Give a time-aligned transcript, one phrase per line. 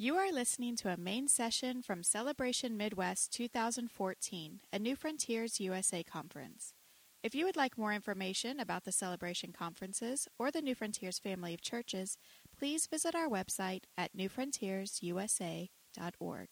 [0.00, 6.04] You are listening to a main session from Celebration Midwest 2014, a New Frontiers USA
[6.04, 6.72] conference.
[7.24, 11.52] If you would like more information about the Celebration conferences or the New Frontiers family
[11.52, 12.16] of churches,
[12.56, 16.48] please visit our website at newfrontiersusa.org.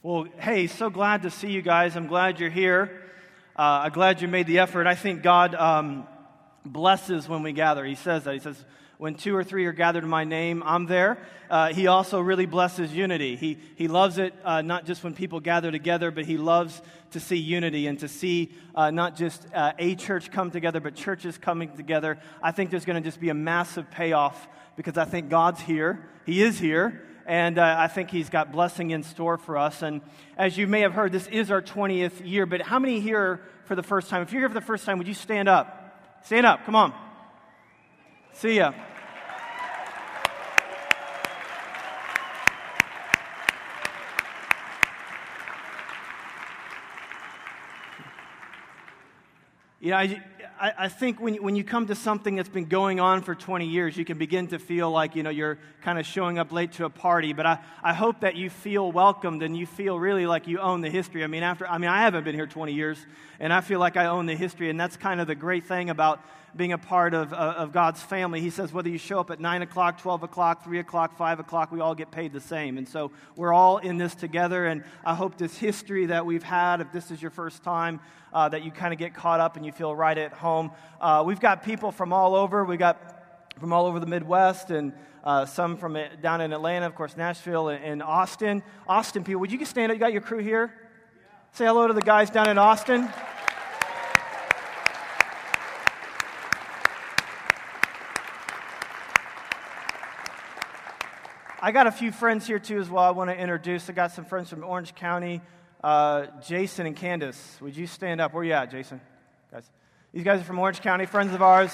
[0.00, 1.96] Well, hey, so glad to see you guys.
[1.96, 3.02] I'm glad you're here.
[3.58, 4.86] Uh, I'm glad you made the effort.
[4.86, 6.06] I think God um,
[6.64, 7.84] blesses when we gather.
[7.84, 8.34] He says that.
[8.34, 8.64] He says,
[8.98, 11.18] when two or three are gathered in my name, I'm there.
[11.50, 13.36] Uh, he also really blesses unity.
[13.36, 16.80] He, he loves it uh, not just when people gather together, but he loves
[17.10, 20.94] to see unity and to see uh, not just uh, a church come together, but
[20.94, 22.18] churches coming together.
[22.42, 26.08] I think there's going to just be a massive payoff because I think God's here.
[26.24, 27.02] He is here.
[27.26, 29.82] And uh, I think he's got blessing in store for us.
[29.82, 30.00] And
[30.38, 32.46] as you may have heard, this is our 20th year.
[32.46, 34.22] But how many here for the first time?
[34.22, 36.22] If you're here for the first time, would you stand up?
[36.24, 36.64] Stand up.
[36.64, 36.94] Come on.
[38.32, 38.74] See ya.
[49.86, 50.04] You know,
[50.58, 53.66] I, I think when, when you come to something that's been going on for 20
[53.66, 56.72] years, you can begin to feel like, you know, you're kind of showing up late
[56.72, 57.32] to a party.
[57.32, 60.80] But I, I hope that you feel welcomed and you feel really like you own
[60.80, 61.24] the history.
[61.24, 62.98] I mean, after, I mean, I haven't been here 20 years,
[63.38, 64.70] and I feel like I own the history.
[64.70, 66.20] And that's kind of the great thing about
[66.56, 68.40] being a part of, uh, of God's family.
[68.40, 71.70] He says whether you show up at 9 o'clock, 12 o'clock, 3 o'clock, 5 o'clock,
[71.70, 72.78] we all get paid the same.
[72.78, 74.66] And so we're all in this together.
[74.66, 78.00] And I hope this history that we've had, if this is your first time,
[78.32, 80.45] uh, that you kind of get caught up and you feel right at home.
[80.46, 82.64] Uh, we've got people from all over.
[82.64, 83.24] We've got
[83.58, 84.92] from all over the Midwest and
[85.24, 88.62] uh, some from down in Atlanta, of course, Nashville and, and, Austin.
[88.86, 89.96] Austin people, would you just stand up?
[89.96, 90.72] You got your crew here?
[91.50, 93.08] Say hello to the guys down in Austin.
[101.60, 103.90] I got a few friends here too as well I want to introduce.
[103.90, 105.40] I got some friends from Orange County.
[105.82, 108.32] Uh, Jason and Candace, would you stand up?
[108.32, 109.00] Where you at, Jason?
[109.50, 109.68] Guys.
[110.16, 111.70] These guys are from Orange County, friends of ours.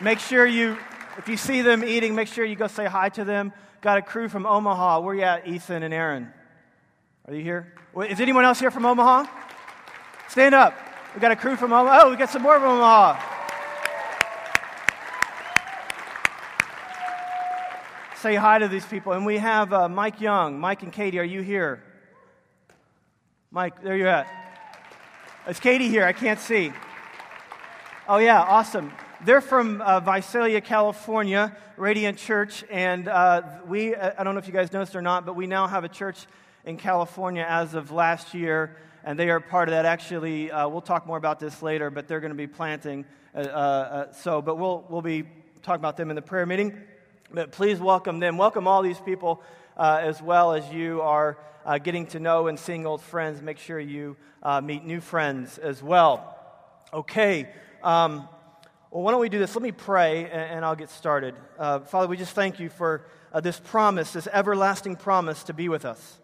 [0.00, 0.78] Make sure you,
[1.18, 3.52] if you see them eating, make sure you go say hi to them.
[3.80, 5.00] Got a crew from Omaha.
[5.00, 6.32] Where you at, Ethan and Aaron?
[7.26, 7.74] Are you here?
[8.08, 9.26] Is anyone else here from Omaha?
[10.28, 10.78] Stand up.
[11.12, 12.02] We got a crew from Omaha.
[12.02, 13.20] Oh, we got some more from Omaha.
[18.20, 19.12] say hi to these people.
[19.12, 20.60] And we have uh, Mike Young.
[20.60, 21.82] Mike and Katie, are you here?
[23.50, 24.43] Mike, there you're at.
[25.46, 26.06] Is Katie here?
[26.06, 26.72] I can't see.
[28.08, 28.90] Oh, yeah, awesome.
[29.26, 32.64] They're from uh, Visalia, California, Radiant Church.
[32.70, 35.66] And uh, we, I don't know if you guys noticed or not, but we now
[35.66, 36.24] have a church
[36.64, 38.78] in California as of last year.
[39.04, 39.84] And they are part of that.
[39.84, 43.04] Actually, uh, we'll talk more about this later, but they're going to be planting.
[43.34, 45.24] Uh, uh, so, but we'll, we'll be
[45.62, 46.74] talking about them in the prayer meeting.
[47.30, 48.38] But please welcome them.
[48.38, 49.42] Welcome all these people
[49.76, 53.42] uh, as well as you are uh, getting to know and seeing old friends.
[53.42, 56.38] Make sure you uh, meet new friends as well.
[56.92, 57.48] Okay.
[57.82, 58.28] Um,
[58.90, 59.54] well, why don't we do this?
[59.54, 61.34] Let me pray and, and I'll get started.
[61.58, 65.68] Uh, Father, we just thank you for uh, this promise, this everlasting promise to be
[65.68, 66.20] with us.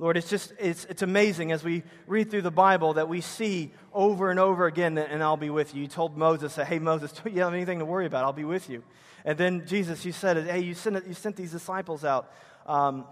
[0.00, 3.72] Lord, it's just, it's, it's amazing as we read through the Bible that we see
[3.92, 5.82] over and over again that, and I'll be with you.
[5.82, 8.24] You told Moses, hey, Moses, don't you have anything to worry about?
[8.24, 8.84] I'll be with you.
[9.24, 12.32] And then Jesus, you said, hey, you sent, you sent these disciples out.
[12.68, 13.06] Um,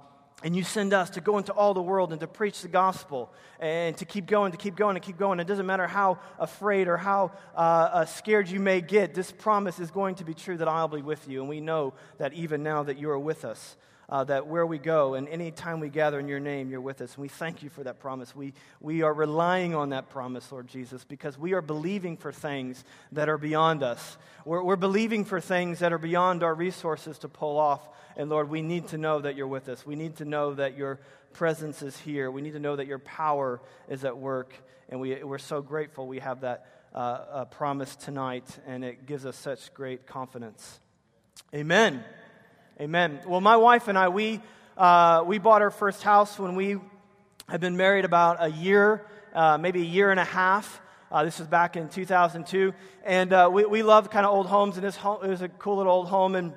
[0.45, 3.33] and you send us to go into all the world and to preach the gospel
[3.59, 5.41] and to keep going, to keep going, and keep going.
[5.41, 9.81] It doesn't matter how afraid or how uh, uh, scared you may get, this promise
[9.81, 11.41] is going to be true that I'll be with you.
[11.41, 13.77] And we know that even now that you are with us
[14.09, 17.01] uh, that where we go and any time we gather in your name, you're with
[17.01, 17.15] us.
[17.15, 18.35] And we thank you for that promise.
[18.35, 22.85] We, we are relying on that promise, Lord Jesus, because we are believing for things
[23.13, 24.17] that are beyond us.
[24.45, 27.89] We're, we're believing for things that are beyond our resources to pull off.
[28.17, 29.85] And Lord, we need to know that you're with us.
[29.85, 31.01] We need to know that your
[31.33, 32.31] presence is here.
[32.31, 34.55] We need to know that your power is at work.
[34.89, 39.27] And we, we're so grateful we have that uh, uh, promise tonight, and it gives
[39.27, 40.81] us such great confidence.
[41.55, 42.03] Amen.
[42.79, 43.21] Amen.
[43.27, 44.39] Well, my wife and I, we,
[44.77, 46.77] uh, we bought our first house when we
[47.49, 50.83] had been married about a year, uh, maybe a year and a half.
[51.11, 52.75] Uh, this was back in 2002.
[53.03, 55.49] And uh, we, we loved kind of old homes, and this home, it was a
[55.49, 56.35] cool little old home.
[56.35, 56.53] And,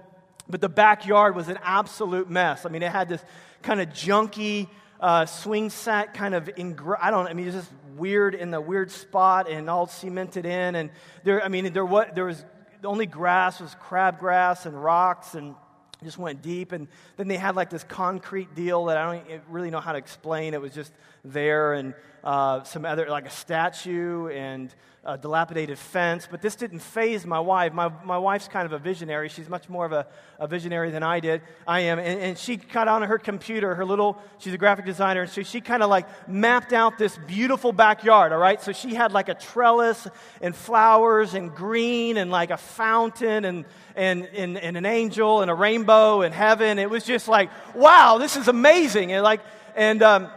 [0.50, 2.66] but the backyard was an absolute mess.
[2.66, 3.24] I mean, it had this
[3.62, 4.68] kind of junky
[5.00, 8.52] uh, swing set kind of, ingr- I don't I mean, it was just weird in
[8.52, 10.76] the weird spot and all cemented in.
[10.76, 10.90] And
[11.24, 12.44] there, I mean, there, what, there was,
[12.82, 15.56] the only grass was crabgrass and rocks and
[16.04, 16.88] just went deep and
[17.18, 20.54] then they had like this concrete deal that i don't really know how to explain.
[20.54, 20.94] It was just
[21.24, 21.94] there and
[22.24, 24.74] uh, some other like a statue and
[25.06, 27.74] a dilapidated fence, but this didn't faze my wife.
[27.74, 29.30] My, my wife's kind of a visionary.
[29.30, 30.06] She's much more of a,
[30.40, 31.42] a visionary than I did.
[31.66, 32.00] I am.
[32.00, 35.42] And, and she got on her computer, her little, she's a graphic designer, and so
[35.42, 38.62] she kind of like mapped out this beautiful backyard, all right?
[38.62, 40.06] So she had like a trellis
[40.42, 45.50] and flowers and green and like a fountain and, and, and, and an angel and
[45.50, 46.78] a rainbow and heaven.
[46.78, 49.14] It was just like, wow, this is amazing.
[49.14, 49.40] And like,
[49.78, 50.30] and, um,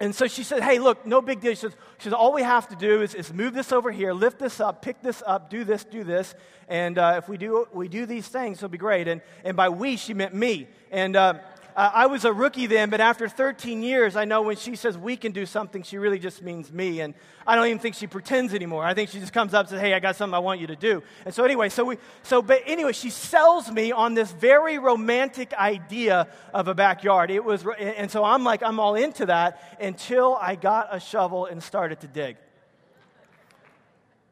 [0.00, 1.52] and so she said, Hey, look, no big deal.
[1.52, 4.12] She says, she says All we have to do is, is move this over here,
[4.12, 6.34] lift this up, pick this up, do this, do this.
[6.68, 9.08] And uh, if we do, we do these things, it'll be great.
[9.08, 10.68] And, and by we, she meant me.
[10.90, 11.34] And uh,
[11.78, 14.98] uh, I was a rookie then, but after 13 years, I know when she says
[14.98, 17.02] we can do something, she really just means me.
[17.02, 17.14] And
[17.46, 18.84] I don't even think she pretends anymore.
[18.84, 20.66] I think she just comes up and says, hey, I got something I want you
[20.66, 21.04] to do.
[21.24, 25.54] And so anyway, so we, so, but anyway, she sells me on this very romantic
[25.54, 27.30] idea of a backyard.
[27.30, 31.46] It was, and so I'm like, I'm all into that until I got a shovel
[31.46, 32.38] and started to dig.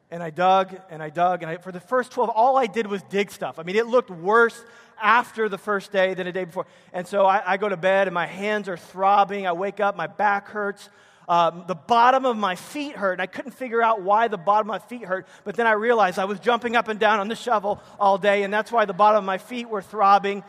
[0.09, 2.87] And I dug and I dug, and I, for the first 12, all I did
[2.87, 3.59] was dig stuff.
[3.59, 4.63] I mean, it looked worse
[5.01, 6.65] after the first day than the day before.
[6.93, 9.45] And so I, I go to bed and my hands are throbbing.
[9.45, 10.89] I wake up, my back hurts.
[11.29, 14.69] Um, the bottom of my feet hurt, and I couldn't figure out why the bottom
[14.69, 15.27] of my feet hurt.
[15.43, 18.43] But then I realized I was jumping up and down on the shovel all day,
[18.43, 20.41] and that's why the bottom of my feet were throbbing.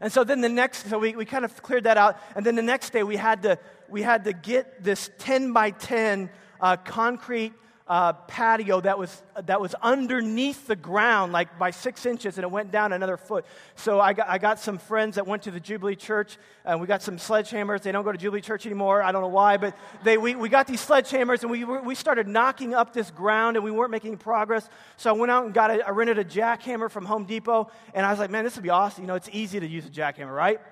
[0.00, 2.18] And so then the next, so we, we kind of cleared that out.
[2.34, 3.58] And then the next day we had to,
[3.90, 7.52] we had to get this 10 by 10 uh, concrete
[7.92, 12.50] uh, patio that was, that was underneath the ground, like by six inches, and it
[12.50, 13.44] went down another foot.
[13.74, 16.86] So I got, I got some friends that went to the Jubilee Church, and we
[16.86, 17.82] got some sledgehammers.
[17.82, 19.02] They don't go to Jubilee Church anymore.
[19.02, 22.26] I don't know why, but they, we, we got these sledgehammers, and we, we started
[22.26, 24.66] knocking up this ground, and we weren't making progress.
[24.96, 28.06] So I went out and got a, I rented a jackhammer from Home Depot, and
[28.06, 29.04] I was like, man, this would be awesome.
[29.04, 30.62] You know, it's easy to use a jackhammer, right?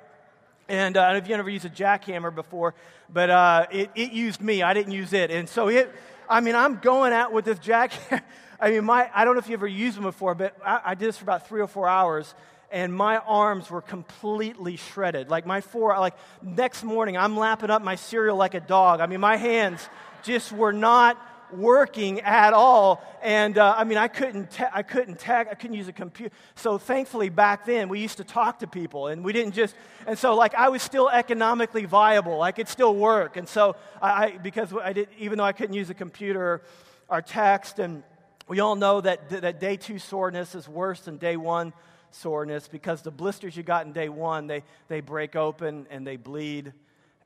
[0.71, 2.75] And uh, I don't know if you ever used a jackhammer before,
[3.13, 4.63] but uh, it, it used me.
[4.63, 5.31] I didn't use it.
[5.31, 5.93] And so it,
[6.31, 8.23] I mean, I'm going out with this jacket.
[8.61, 10.95] I mean, my, I don't know if you ever used them before, but I, I
[10.95, 12.35] did this for about three or four hours,
[12.71, 15.29] and my arms were completely shredded.
[15.29, 19.01] Like my four, like next morning, I'm lapping up my cereal like a dog.
[19.01, 19.89] I mean, my hands
[20.23, 21.19] just were not
[21.55, 23.03] working at all.
[23.23, 26.35] And uh, I mean, I couldn't, te- I couldn't tag, I couldn't use a computer.
[26.55, 29.75] So thankfully, back then, we used to talk to people, and we didn't just.
[30.07, 32.43] And so, like, I was still economically viable.
[32.43, 33.37] I could still work.
[33.37, 36.63] And so, I, I because I did, even though I couldn't use a computer
[37.09, 38.03] or text, and
[38.49, 41.73] we all know that that day two soreness is worse than day one
[42.11, 46.17] soreness because the blisters you got in day one they they break open and they
[46.17, 46.73] bleed,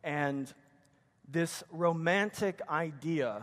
[0.02, 0.52] and
[1.30, 3.42] this romantic idea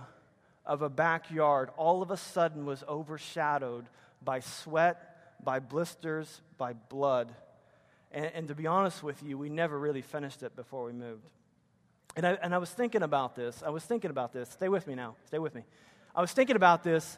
[0.65, 3.85] of a backyard all of a sudden was overshadowed
[4.23, 7.33] by sweat, by blisters, by blood.
[8.11, 11.29] And, and, to be honest with you, we never really finished it before we moved.
[12.15, 13.63] And I, and I was thinking about this.
[13.65, 14.49] I was thinking about this.
[14.49, 15.15] Stay with me now.
[15.25, 15.63] Stay with me.
[16.13, 17.17] I was thinking about this,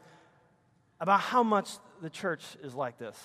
[0.99, 3.17] about how much the church is like this.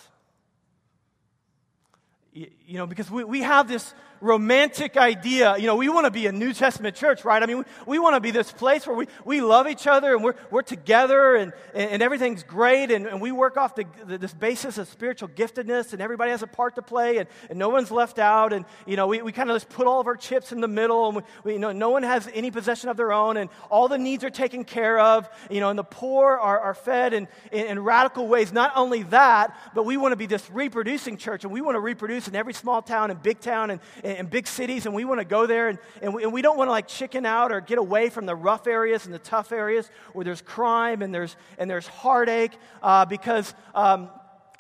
[2.32, 5.56] You, know, because we, we have this romantic idea.
[5.56, 7.42] You know, we want to be a New Testament church, right?
[7.42, 10.14] I mean, we, we want to be this place where we, we love each other
[10.14, 14.18] and we're, we're together and, and, everything's great and, and we work off the, the,
[14.18, 17.68] this basis of spiritual giftedness and everybody has a part to play and, and no
[17.68, 18.52] one's left out.
[18.52, 20.68] And, you know, we, we kind of just put all of our chips in the
[20.68, 23.50] middle and we, we, you know, no one has any possession of their own and
[23.70, 27.12] all the needs are taken care of, you know, and the poor are, are fed
[27.12, 28.52] in, in, in radical ways.
[28.52, 31.80] Not only that, but we want to be this reproducing church and we want to
[31.80, 35.20] reproduce in every small town and big town and, in big cities, and we want
[35.20, 37.60] to go there, and, and, we, and we don't want to like chicken out or
[37.60, 41.36] get away from the rough areas and the tough areas where there's crime and there's,
[41.58, 44.08] and there's heartache uh, because um,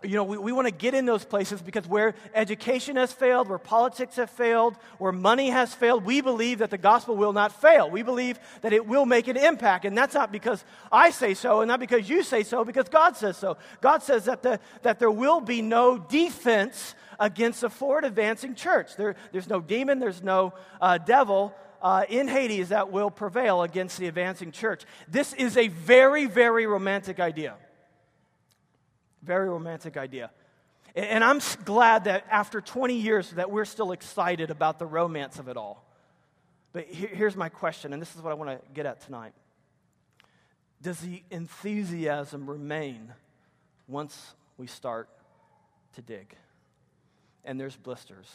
[0.02, 3.48] you know, we, we want to get in those places because where education has failed,
[3.48, 7.50] where politics have failed, where money has failed, we believe that the gospel will not
[7.60, 7.90] fail.
[7.90, 9.84] We believe that it will make an impact.
[9.84, 13.16] And that's not because I say so and not because you say so, because God
[13.16, 13.56] says so.
[13.80, 18.96] God says that, the, that there will be no defense against a forward advancing church.
[18.96, 21.54] There, there's no demon, there's no uh, devil.
[21.80, 24.82] Uh, in Hades that will prevail against the advancing church.
[25.06, 27.54] This is a very, very romantic idea.
[29.22, 30.32] Very romantic idea.
[30.96, 35.46] And I'm glad that after 20 years that we're still excited about the romance of
[35.46, 35.84] it all.
[36.72, 39.32] But here's my question, and this is what I want to get at tonight.
[40.82, 43.12] Does the enthusiasm remain
[43.86, 45.08] once we start
[45.94, 46.34] to dig?
[47.48, 48.30] And there's blisters,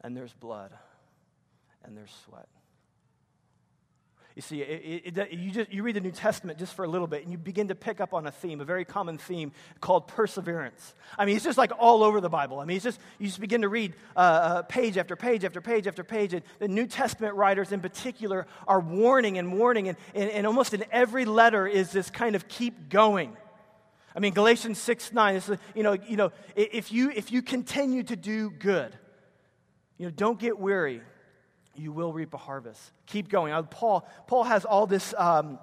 [0.00, 0.72] and there's blood,
[1.84, 2.48] and there's sweat.
[4.34, 7.06] You see, it, it, you, just, you read the New Testament just for a little
[7.06, 10.08] bit, and you begin to pick up on a theme, a very common theme called
[10.08, 10.94] perseverance.
[11.16, 12.58] I mean, it's just like all over the Bible.
[12.58, 15.60] I mean, it's just, you just begin to read uh, uh, page after page after
[15.60, 19.96] page after page, and the New Testament writers in particular are warning and warning, and,
[20.12, 23.36] and, and almost in every letter is this kind of keep going.
[24.16, 28.02] I mean, Galatians 6 9, is, you know, you know if, you, if you continue
[28.02, 28.96] to do good,
[29.98, 31.02] you know, don't get weary
[31.78, 32.92] you will reap a harvest.
[33.06, 33.52] Keep going.
[33.52, 35.58] Uh, Paul, Paul has all this um,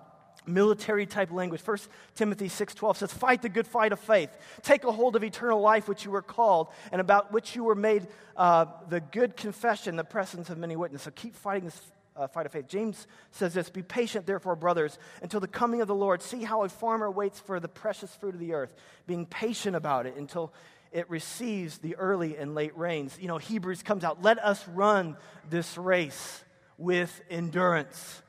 [0.46, 1.62] military type language.
[1.62, 1.78] 1
[2.16, 4.30] Timothy 6:12 says, "Fight the good fight of faith.
[4.62, 7.76] Take a hold of eternal life which you were called and about which you were
[7.76, 11.82] made uh, the good confession, the presence of many witnesses." So keep fighting this
[12.16, 12.68] uh, fight of faith.
[12.68, 16.22] James says this, "Be patient therefore, brothers, until the coming of the Lord.
[16.22, 18.74] See how a farmer waits for the precious fruit of the earth,
[19.08, 20.54] being patient about it until
[20.92, 23.18] it receives the early and late rains.
[23.20, 25.18] You know, Hebrews comes out, let us run
[25.50, 26.44] this race
[26.78, 28.22] with endurance.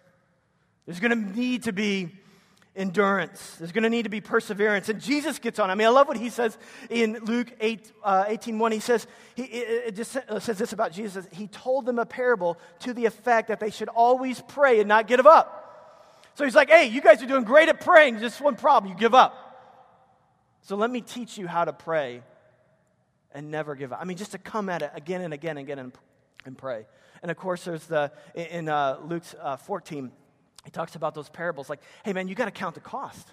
[0.87, 2.11] There's going to need to be
[2.77, 3.57] endurance.
[3.59, 4.89] There's going to need to be perseverance.
[4.89, 5.71] And Jesus gets on.
[5.71, 6.59] I mean, I love what he says
[6.91, 8.73] in Luke 8, uh, 18 1.
[8.73, 11.27] He says, he, it just says this about Jesus.
[11.33, 15.07] He told them a parable to the effect that they should always pray and not
[15.07, 15.61] give up.
[16.35, 18.19] So he's like, hey, you guys are doing great at praying.
[18.19, 19.41] Just one problem, you give up.
[20.63, 22.23] So let me teach you how to pray
[23.33, 24.01] and never give up.
[24.01, 25.93] I mean, just to come at it again and again and again and,
[26.45, 26.87] and pray.
[27.23, 30.11] And of course, there's the, in uh, Luke uh, 14,
[30.65, 33.29] he talks about those parables like, hey man, you got to count the cost.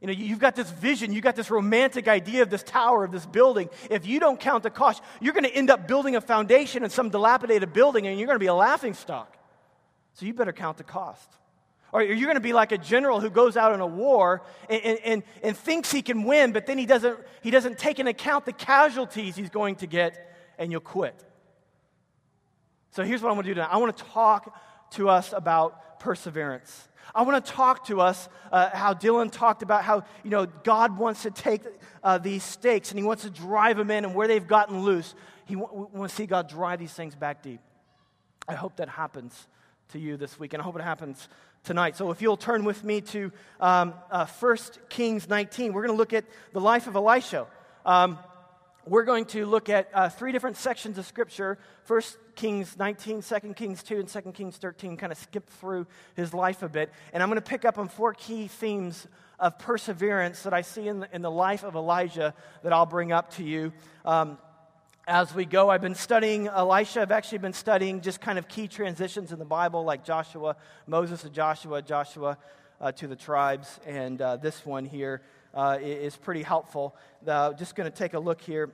[0.00, 3.10] You know, you've got this vision, you've got this romantic idea of this tower, of
[3.10, 3.68] this building.
[3.90, 6.90] If you don't count the cost, you're going to end up building a foundation in
[6.90, 9.36] some dilapidated building and you're going to be a laughing stock.
[10.14, 11.28] So you better count the cost.
[11.90, 14.82] Or you're going to be like a general who goes out in a war and,
[15.04, 18.44] and, and, thinks he can win, but then he doesn't, he doesn't take into account
[18.44, 21.24] the casualties he's going to get, and you'll quit.
[22.90, 24.54] So here's what I want to do tonight I want to talk
[24.92, 26.88] to us about perseverance.
[27.14, 30.98] I want to talk to us uh, how Dylan talked about how you know God
[30.98, 31.62] wants to take
[32.02, 35.14] uh, these stakes and He wants to drive them in, and where they've gotten loose,
[35.46, 37.60] He w- wants to see God drive these things back deep.
[38.46, 39.46] I hope that happens
[39.90, 41.28] to you this week, and I hope it happens
[41.64, 41.96] tonight.
[41.96, 44.56] So if you'll turn with me to um, uh, 1
[44.88, 47.46] Kings 19, we're going to look at the life of Elisha.
[47.84, 48.18] Um,
[48.88, 52.00] we're going to look at uh, three different sections of Scripture 1
[52.34, 56.62] Kings 19, 2 Kings 2, and 2 Kings 13, kind of skip through his life
[56.62, 56.90] a bit.
[57.12, 59.06] And I'm going to pick up on four key themes
[59.38, 63.12] of perseverance that I see in the, in the life of Elijah that I'll bring
[63.12, 63.72] up to you.
[64.04, 64.38] Um,
[65.06, 65.70] as we go.
[65.70, 67.00] I've been studying Elisha.
[67.00, 71.22] I've actually been studying just kind of key transitions in the Bible, like Joshua, Moses
[71.22, 72.36] to Joshua, Joshua
[72.78, 73.80] uh, to the tribes.
[73.86, 75.22] And uh, this one here
[75.54, 76.96] uh, is pretty helpful.
[77.24, 78.70] Just going to take a look here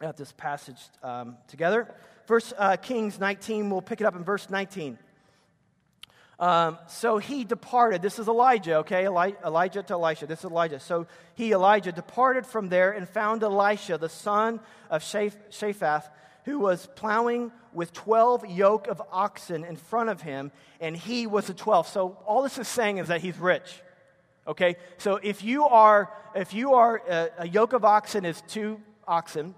[0.00, 1.92] at this passage um, together.
[2.26, 4.98] First uh, Kings 19, we'll pick it up in verse 19.
[6.38, 8.00] Um, so he departed.
[8.00, 9.04] This is Elijah, okay?
[9.06, 10.26] Eli- Elijah to Elisha.
[10.26, 10.78] This is Elijah.
[10.78, 16.04] So he, Elijah, departed from there and found Elisha, the son of Shaphath,
[16.44, 21.48] who was plowing with 12 yoke of oxen in front of him, and he was
[21.48, 21.86] the 12th.
[21.86, 23.82] So all this is saying is that he's rich.
[24.48, 24.76] Okay?
[24.96, 28.80] So if you are, if you are, a, uh, a yoke of oxen is two
[29.06, 29.54] oxen,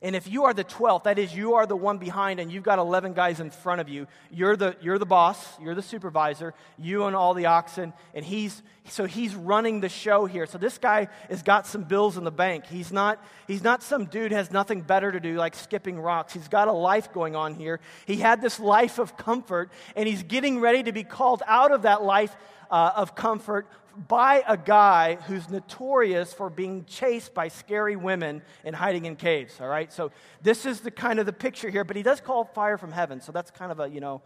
[0.00, 2.62] and if you are the 12th, that is, you are the one behind and you've
[2.62, 6.54] got 11 guys in front of you, you're the, you're the boss, you're the supervisor,
[6.78, 10.46] you and all the oxen, and he's, so he's running the show here.
[10.46, 12.66] So this guy has got some bills in the bank.
[12.66, 16.32] He's not, he's not some dude has nothing better to do like skipping rocks.
[16.32, 17.80] He's got a life going on here.
[18.06, 21.82] He had this life of comfort, and he's getting ready to be called out of
[21.82, 22.36] that life
[22.70, 23.66] uh, of comfort
[24.06, 29.60] by a guy who's notorious for being chased by scary women and hiding in caves,
[29.60, 29.92] all right?
[29.92, 30.12] So
[30.42, 33.20] this is the kind of the picture here, but he does call fire from heaven,
[33.20, 34.22] so that's kind of a, you know,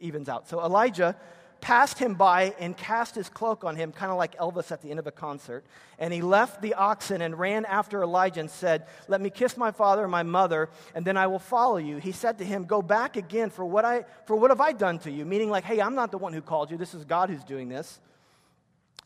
[0.00, 0.48] evens out.
[0.48, 1.16] So Elijah
[1.60, 4.90] passed him by and cast his cloak on him, kind of like Elvis at the
[4.90, 5.64] end of a concert.
[5.98, 9.72] And he left the oxen and ran after Elijah and said, Let me kiss my
[9.72, 11.96] father and my mother, and then I will follow you.
[11.96, 14.98] He said to him, Go back again, for what, I, for what have I done
[15.00, 15.24] to you?
[15.24, 16.76] Meaning, like, hey, I'm not the one who called you.
[16.76, 17.98] This is God who's doing this.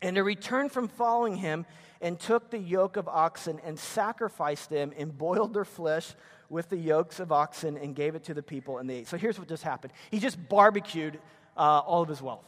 [0.02, 1.64] And they returned from following him
[2.00, 6.14] and took the yoke of oxen and sacrificed them and boiled their flesh
[6.50, 9.08] with the yokes of oxen and gave it to the people and they ate.
[9.08, 11.18] So here's what just happened he just barbecued
[11.56, 12.44] uh, all of his wealth.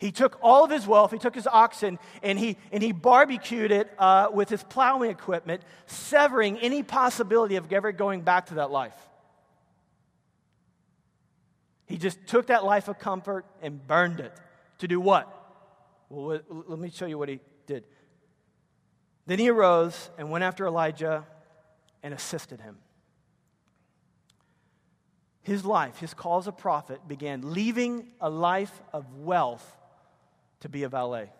[0.00, 3.70] He took all of his wealth, he took his oxen, and he, and he barbecued
[3.70, 8.70] it uh, with his plowing equipment, severing any possibility of ever going back to that
[8.70, 8.96] life.
[11.84, 14.32] He just took that life of comfort and burned it.
[14.78, 15.39] To do what?
[16.10, 17.84] Well, let me show you what he did.
[19.26, 21.24] Then he arose and went after Elijah
[22.02, 22.76] and assisted him.
[25.42, 29.76] his life, his call as a prophet, began leaving a life of wealth
[30.60, 31.30] to be a valet,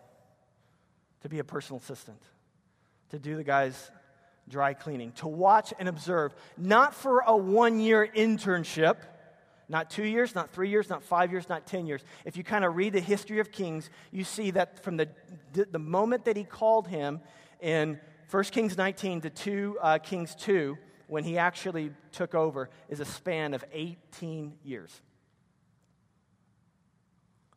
[1.21, 2.21] to be a personal assistant,
[3.09, 3.91] to do the guy's
[4.49, 8.97] dry cleaning, to watch and observe, not for a one year internship,
[9.71, 12.03] not two years, not three years, not five years, not 10 years.
[12.25, 15.07] If you kind of read the history of Kings, you see that from the,
[15.53, 17.21] the moment that he called him
[17.61, 17.97] in
[18.29, 23.05] 1 Kings 19 to 2 uh, Kings 2, when he actually took over, is a
[23.05, 25.01] span of 18 years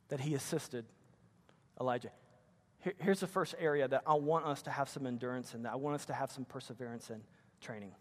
[0.09, 0.85] that he assisted
[1.81, 2.11] Elijah.
[2.79, 5.73] Here, here's the first area that I want us to have some endurance in, that
[5.73, 7.23] I want us to have some perseverance in
[7.61, 7.93] training.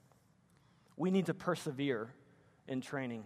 [0.97, 2.13] We need to persevere
[2.67, 3.23] in training.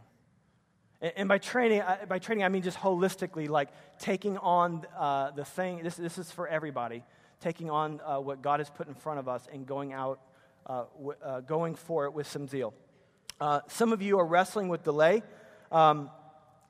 [1.02, 5.84] And, by training, by training, I mean just holistically, like taking on uh, the thing,
[5.84, 7.04] this, this is for everybody,
[7.40, 10.20] taking on uh, what God has put in front of us and going out,
[10.66, 12.74] uh, w- uh, going for it with some zeal.
[13.40, 15.22] Uh, some of you are wrestling with delay.
[15.72, 16.10] Um,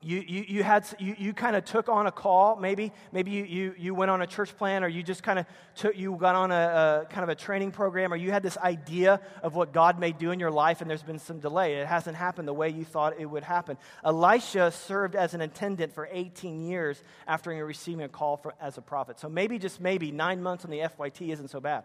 [0.00, 2.92] you, you, you, had, you, you kind of took on a call, maybe.
[3.10, 5.98] Maybe you, you, you went on a church plan, or you just kind of took,
[5.98, 9.20] you got on a, a, kind of a training program, or you had this idea
[9.42, 11.74] of what God may do in your life, and there's been some delay.
[11.74, 13.76] It hasn't happened the way you thought it would happen.
[14.04, 18.82] Elisha served as an attendant for 18 years after receiving a call for, as a
[18.82, 19.18] prophet.
[19.18, 21.82] So maybe, just maybe, nine months on the FYT isn't so bad.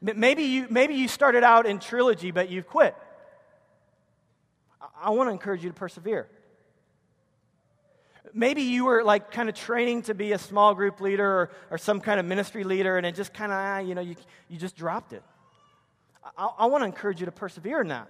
[0.00, 2.94] Maybe you, maybe you started out in trilogy, but you've quit.
[5.00, 6.28] I want to encourage you to persevere.
[8.32, 11.78] Maybe you were like kind of training to be a small group leader or, or
[11.78, 14.16] some kind of ministry leader, and it just kind of, ah, you know, you,
[14.48, 15.22] you just dropped it.
[16.36, 18.08] I, I want to encourage you to persevere in that.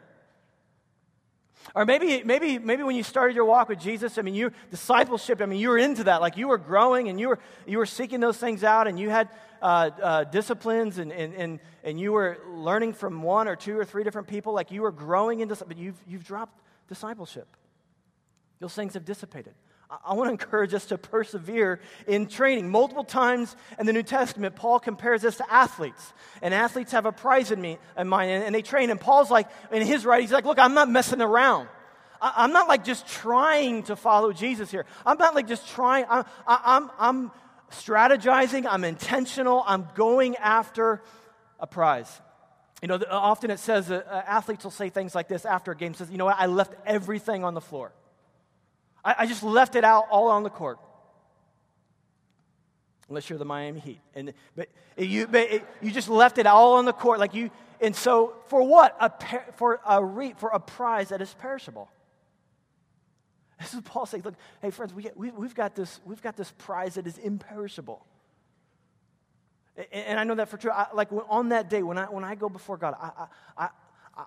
[1.74, 5.40] Or maybe, maybe, maybe when you started your walk with Jesus, I mean, you discipleship.
[5.40, 7.86] I mean, you were into that, like you were growing and you were you were
[7.86, 9.28] seeking those things out, and you had
[9.64, 13.84] uh, uh, disciplines, and, and and and you were learning from one or two or
[13.84, 14.52] three different people.
[14.52, 17.48] Like you were growing into, but you've you've dropped discipleship.
[18.60, 19.54] Those things have dissipated.
[20.04, 22.68] I want to encourage us to persevere in training.
[22.68, 26.12] Multiple times in the New Testament, Paul compares this to athletes.
[26.42, 28.90] And athletes have a prize in, me, in mind, and they train.
[28.90, 31.68] And Paul's like, in his writing, he's like, look, I'm not messing around.
[32.20, 34.86] I'm not like just trying to follow Jesus here.
[35.04, 36.06] I'm not like just trying.
[36.08, 37.30] I'm, I'm, I'm
[37.74, 38.66] strategizing.
[38.68, 39.62] I'm intentional.
[39.66, 41.02] I'm going after
[41.60, 42.20] a prize.
[42.82, 45.94] You know, often it says uh, athletes will say things like this after a game.
[45.94, 46.36] Says, you know what?
[46.38, 47.92] I left everything on the floor.
[49.04, 50.78] I, I just left it out all on the court.
[53.08, 56.76] Unless you're the Miami Heat, and but you but it, you just left it all
[56.76, 57.50] on the court, like you.
[57.80, 58.96] And so, for what?
[58.98, 61.90] A per, for a re, for a prize that is perishable.
[63.60, 66.52] This is Paul saying, "Look, hey friends, we, we, we've got this we've got this
[66.58, 68.04] prize that is imperishable."
[69.92, 70.70] And I know that for true.
[70.70, 73.68] I, like on that day, when I, when I go before God, I, I, I,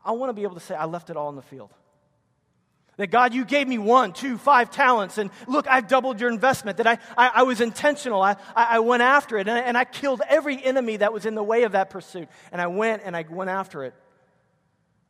[0.05, 1.71] I want to be able to say, I left it all in the field.
[2.97, 6.77] That God, you gave me one, two, five talents, and look, I've doubled your investment.
[6.77, 8.21] That I, I, I was intentional.
[8.21, 11.35] I, I, went after it, and I, and I killed every enemy that was in
[11.35, 12.27] the way of that pursuit.
[12.51, 13.93] And I went and I went after it.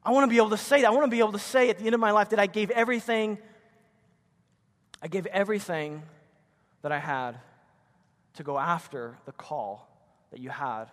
[0.03, 0.87] I want to be able to say that.
[0.87, 2.47] I want to be able to say at the end of my life that I
[2.47, 3.37] gave everything,
[5.01, 6.03] I gave everything
[6.81, 7.37] that I had
[8.35, 9.87] to go after the call
[10.31, 10.85] that you had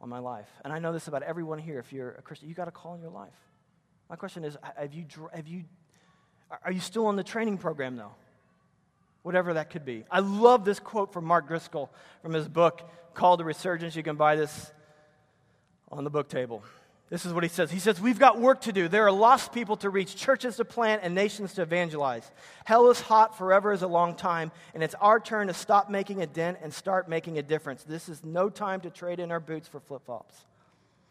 [0.00, 0.48] on my life.
[0.64, 1.78] And I know this about everyone here.
[1.78, 3.32] If you're a Christian, you got a call in your life.
[4.10, 5.64] My question is have you, have you,
[6.64, 8.12] are you still on the training program, though?
[9.22, 10.04] Whatever that could be.
[10.10, 11.90] I love this quote from Mark Driscoll
[12.22, 12.82] from his book
[13.14, 13.94] called The Resurgence.
[13.94, 14.72] You can buy this
[15.90, 16.62] on the book table.
[17.12, 17.70] This is what he says.
[17.70, 18.88] He says, We've got work to do.
[18.88, 22.30] There are lost people to reach, churches to plant, and nations to evangelize.
[22.64, 26.22] Hell is hot, forever is a long time, and it's our turn to stop making
[26.22, 27.82] a dent and start making a difference.
[27.84, 30.34] This is no time to trade in our boots for flip flops.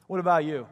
[0.08, 0.66] What about you?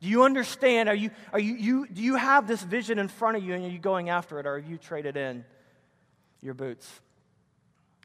[0.00, 0.88] Do you understand?
[0.88, 3.64] Are you, are you, you, do you have this vision in front of you and
[3.64, 5.44] are you going after it, or have you traded in
[6.42, 6.90] your boots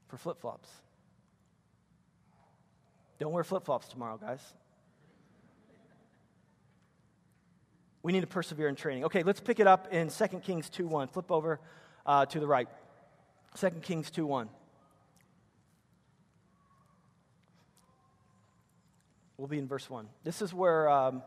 [0.09, 0.69] for flip flops?
[3.17, 4.41] Don't wear flip flops tomorrow, guys.
[8.05, 9.05] We need to persevere in training.
[9.05, 11.07] Okay, let's pick it up in 2 Kings 2 1.
[11.07, 11.59] Flip over
[12.05, 12.69] uh, to the right.
[13.57, 14.47] 2 Kings 2 1.
[19.37, 20.07] We'll be in verse 1.
[20.23, 21.23] This is where um,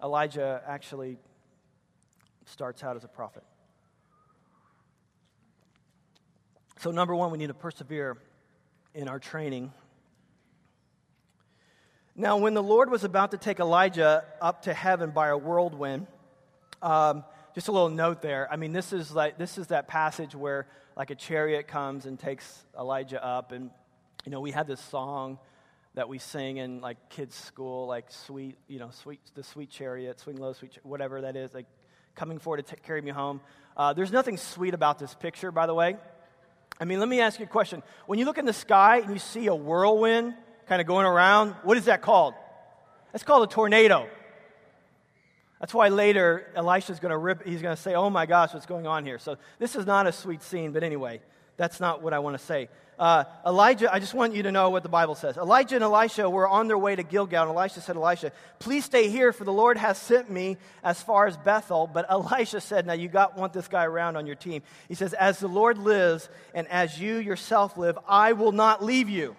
[0.00, 1.18] Elijah actually
[2.44, 3.42] starts out as a prophet.
[6.78, 8.18] So, number one, we need to persevere
[8.94, 9.72] in our training.
[12.14, 16.06] Now, when the Lord was about to take Elijah up to heaven by a whirlwind,
[16.82, 18.48] um, just a little note there.
[18.50, 20.66] I mean, this is like this is that passage where
[20.96, 23.70] like a chariot comes and takes Elijah up, and
[24.24, 25.38] you know we had this song
[25.94, 30.20] that we sing in like kids' school, like sweet, you know, sweet the sweet chariot,
[30.20, 31.66] swing low, sweet, whatever that is, like
[32.14, 33.40] coming forward to t- carry me home.
[33.76, 35.96] Uh, there's nothing sweet about this picture, by the way.
[36.80, 37.82] I mean, let me ask you a question.
[38.06, 40.34] When you look in the sky and you see a whirlwind
[40.66, 42.34] kind of going around, what is that called?
[43.12, 44.08] That's called a tornado.
[45.60, 48.66] That's why later Elisha's going to rip, he's going to say, Oh my gosh, what's
[48.66, 49.18] going on here?
[49.18, 51.20] So this is not a sweet scene, but anyway,
[51.58, 52.70] that's not what I want to say.
[52.98, 55.38] Uh, Elijah, I just want you to know what the Bible says.
[55.38, 59.08] Elijah and Elisha were on their way to Gilgal, and Elisha said, Elisha, please stay
[59.08, 61.86] here, for the Lord has sent me as far as Bethel.
[61.86, 64.62] But Elisha said, Now you got want this guy around on your team.
[64.88, 69.08] He says, As the Lord lives, and as you yourself live, I will not leave
[69.08, 69.34] you.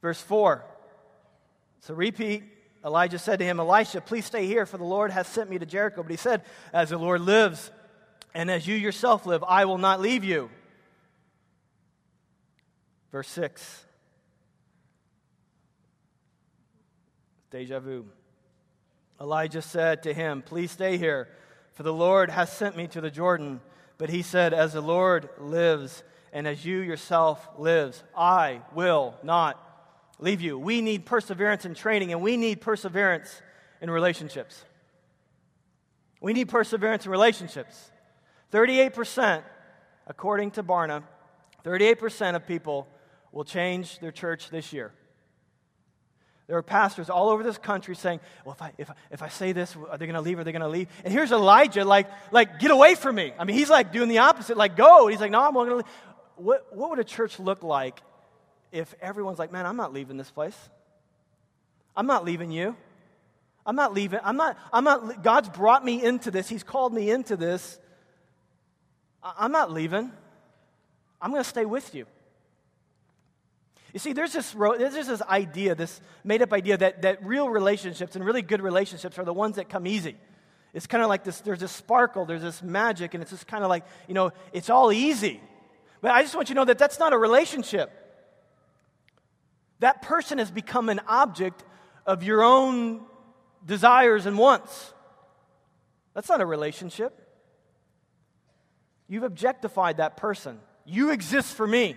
[0.00, 0.64] Verse 4.
[1.80, 2.42] So repeat.
[2.86, 5.66] Elijah said to him, Elisha, please stay here, for the Lord has sent me to
[5.66, 6.04] Jericho.
[6.04, 7.72] But he said, As the Lord lives,
[8.32, 10.50] and as you yourself live, I will not leave you.
[13.10, 13.84] Verse 6.
[17.50, 18.06] Deja vu.
[19.20, 21.28] Elijah said to him, Please stay here,
[21.72, 23.60] for the Lord has sent me to the Jordan.
[23.98, 29.65] But he said, As the Lord lives, and as you yourself lives, I will not
[30.18, 30.58] leave you.
[30.58, 33.42] We need perseverance in training, and we need perseverance
[33.80, 34.64] in relationships.
[36.20, 37.90] We need perseverance in relationships.
[38.52, 39.42] 38%,
[40.06, 41.02] according to Barna,
[41.64, 42.88] 38% of people
[43.32, 44.92] will change their church this year.
[46.46, 49.50] There are pastors all over this country saying, Well, if I, if, if I say
[49.50, 50.38] this, are they going to leave?
[50.38, 50.88] Are they going to leave?
[51.04, 53.32] And here's Elijah, like, like, get away from me.
[53.36, 55.08] I mean, he's like doing the opposite, like, go.
[55.08, 55.86] He's like, No, I'm going to leave.
[56.36, 58.00] What, what would a church look like
[58.72, 60.56] if everyone's like, Man, I'm not leaving this place?
[61.96, 62.76] I'm not leaving you.
[63.64, 64.20] I'm not leaving.
[64.22, 66.48] I'm not, I'm not, God's brought me into this.
[66.48, 67.80] He's called me into this.
[69.22, 70.12] I'm not leaving.
[71.20, 72.06] I'm going to stay with you.
[73.92, 78.14] You see, there's this, there's this idea, this made up idea that, that real relationships
[78.14, 80.16] and really good relationships are the ones that come easy.
[80.74, 83.64] It's kind of like this there's this sparkle, there's this magic, and it's just kind
[83.64, 85.40] of like, you know, it's all easy.
[86.02, 88.05] But I just want you to know that that's not a relationship.
[89.80, 91.64] That person has become an object
[92.06, 93.02] of your own
[93.64, 94.92] desires and wants.
[96.14, 97.22] That's not a relationship.
[99.08, 100.58] You've objectified that person.
[100.84, 101.96] You exist for me.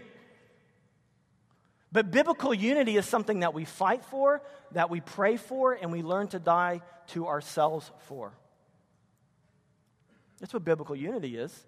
[1.91, 6.03] But biblical unity is something that we fight for, that we pray for, and we
[6.03, 8.33] learn to die to ourselves for.
[10.39, 11.65] That's what biblical unity is.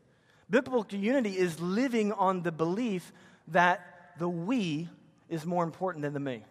[0.50, 3.12] Biblical unity is living on the belief
[3.48, 4.90] that the we
[5.32, 6.46] is more important than the me.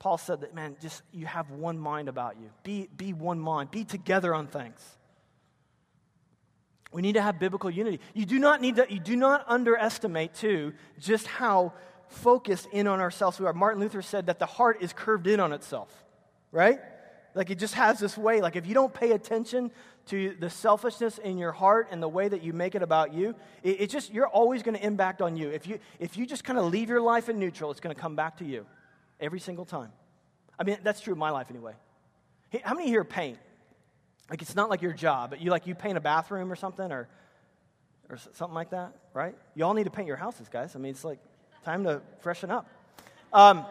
[0.00, 2.50] Paul said that, man, just you have one mind about you.
[2.64, 3.70] Be, be one mind.
[3.70, 4.80] Be together on things.
[6.92, 8.00] We need to have biblical unity.
[8.14, 11.74] You do not need to, you do not underestimate, too, just how
[12.08, 13.52] focused in on ourselves we are.
[13.52, 15.92] Martin Luther said that the heart is curved in on itself,
[16.52, 16.80] right?
[17.36, 18.40] Like it just has this way.
[18.40, 19.70] Like if you don't pay attention
[20.06, 23.34] to the selfishness in your heart and the way that you make it about you,
[23.62, 25.50] it, it just you're always going to impact on you.
[25.50, 28.00] If you if you just kind of leave your life in neutral, it's going to
[28.00, 28.64] come back to you
[29.20, 29.92] every single time.
[30.58, 31.74] I mean, that's true of my life anyway.
[32.48, 33.38] Hey, how many here paint?
[34.30, 36.90] Like it's not like your job, but you like you paint a bathroom or something
[36.90, 37.06] or
[38.08, 39.34] or something like that, right?
[39.54, 40.74] You all need to paint your houses, guys.
[40.74, 41.18] I mean, it's like
[41.66, 42.66] time to freshen up.
[43.30, 43.66] Um,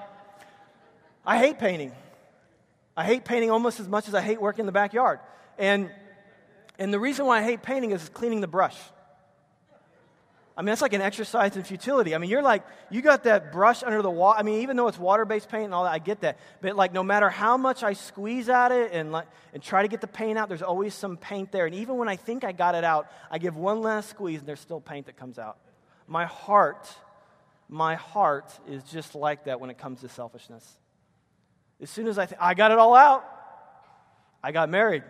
[1.25, 1.93] I hate painting.
[2.95, 5.19] I hate painting almost as much as I hate working in the backyard.
[5.58, 5.89] And
[6.77, 8.77] and the reason why I hate painting is cleaning the brush.
[10.58, 12.15] I mean, that's like an exercise in futility.
[12.15, 14.39] I mean, you're like, you got that brush under the water.
[14.39, 16.38] I mean, even though it's water based paint and all that, I get that.
[16.62, 19.89] But like, no matter how much I squeeze at it and, like, and try to
[19.89, 21.65] get the paint out, there's always some paint there.
[21.65, 24.47] And even when I think I got it out, I give one last squeeze and
[24.47, 25.58] there's still paint that comes out.
[26.08, 26.88] My heart,
[27.67, 30.65] my heart is just like that when it comes to selfishness.
[31.81, 33.25] As soon as I think, I got it all out,
[34.43, 35.03] I got married.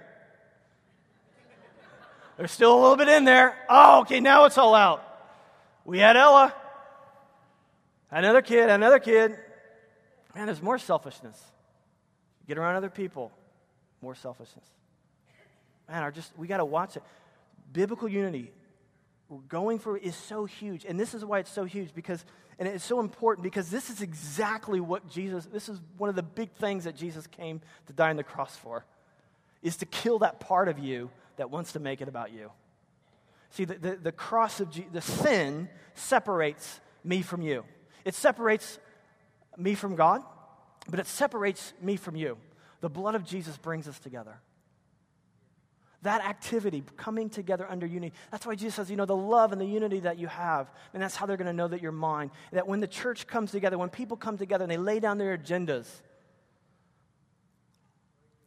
[2.37, 3.55] There's still a little bit in there.
[3.69, 5.03] Oh, okay, now it's all out.
[5.85, 6.53] We had Ella,
[8.11, 9.37] another kid, another kid.
[10.35, 11.41] Man, there's more selfishness.
[12.47, 13.31] Get around other people,
[14.01, 14.65] more selfishness.
[15.87, 17.03] Man, our just we got to watch it.
[17.71, 18.51] Biblical unity,
[19.47, 22.25] going for is so huge, and this is why it's so huge because,
[22.57, 25.45] and it's so important because this is exactly what Jesus.
[25.45, 28.55] This is one of the big things that Jesus came to die on the cross
[28.55, 28.85] for,
[29.61, 32.51] is to kill that part of you that wants to make it about you.
[33.49, 37.65] See, the, the, the cross of Je- the sin separates me from you.
[38.05, 38.79] It separates
[39.57, 40.21] me from God,
[40.89, 42.37] but it separates me from you.
[42.81, 44.39] The blood of Jesus brings us together.
[46.01, 48.13] That activity, coming together under unity.
[48.31, 51.01] That's why Jesus says, you know, the love and the unity that you have, and
[51.01, 52.31] that's how they're going to know that you're mine.
[52.51, 55.37] That when the church comes together, when people come together and they lay down their
[55.37, 55.87] agendas,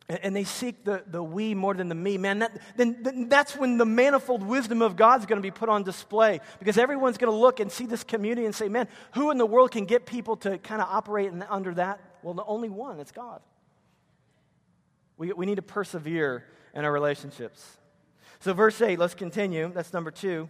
[0.09, 3.77] and they seek the, the we more than the me, man, that, then, that's when
[3.77, 7.39] the manifold wisdom of God's going to be put on display because everyone's going to
[7.39, 10.37] look and see this community and say, man, who in the world can get people
[10.39, 12.01] to kind of operate in, under that?
[12.23, 13.43] Well, the only one, it's God.
[15.19, 16.45] We, we need to persevere
[16.79, 17.77] in our relationships.
[18.39, 19.69] So, verse 8, let's continue.
[19.75, 20.49] That's number two.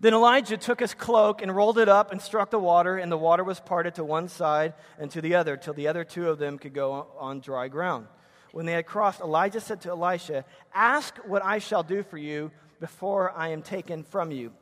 [0.00, 3.16] Then Elijah took his cloak and rolled it up and struck the water, and the
[3.16, 6.38] water was parted to one side and to the other, till the other two of
[6.38, 8.08] them could go on dry ground.
[8.50, 12.50] When they had crossed, Elijah said to Elisha, Ask what I shall do for you
[12.80, 14.52] before I am taken from you.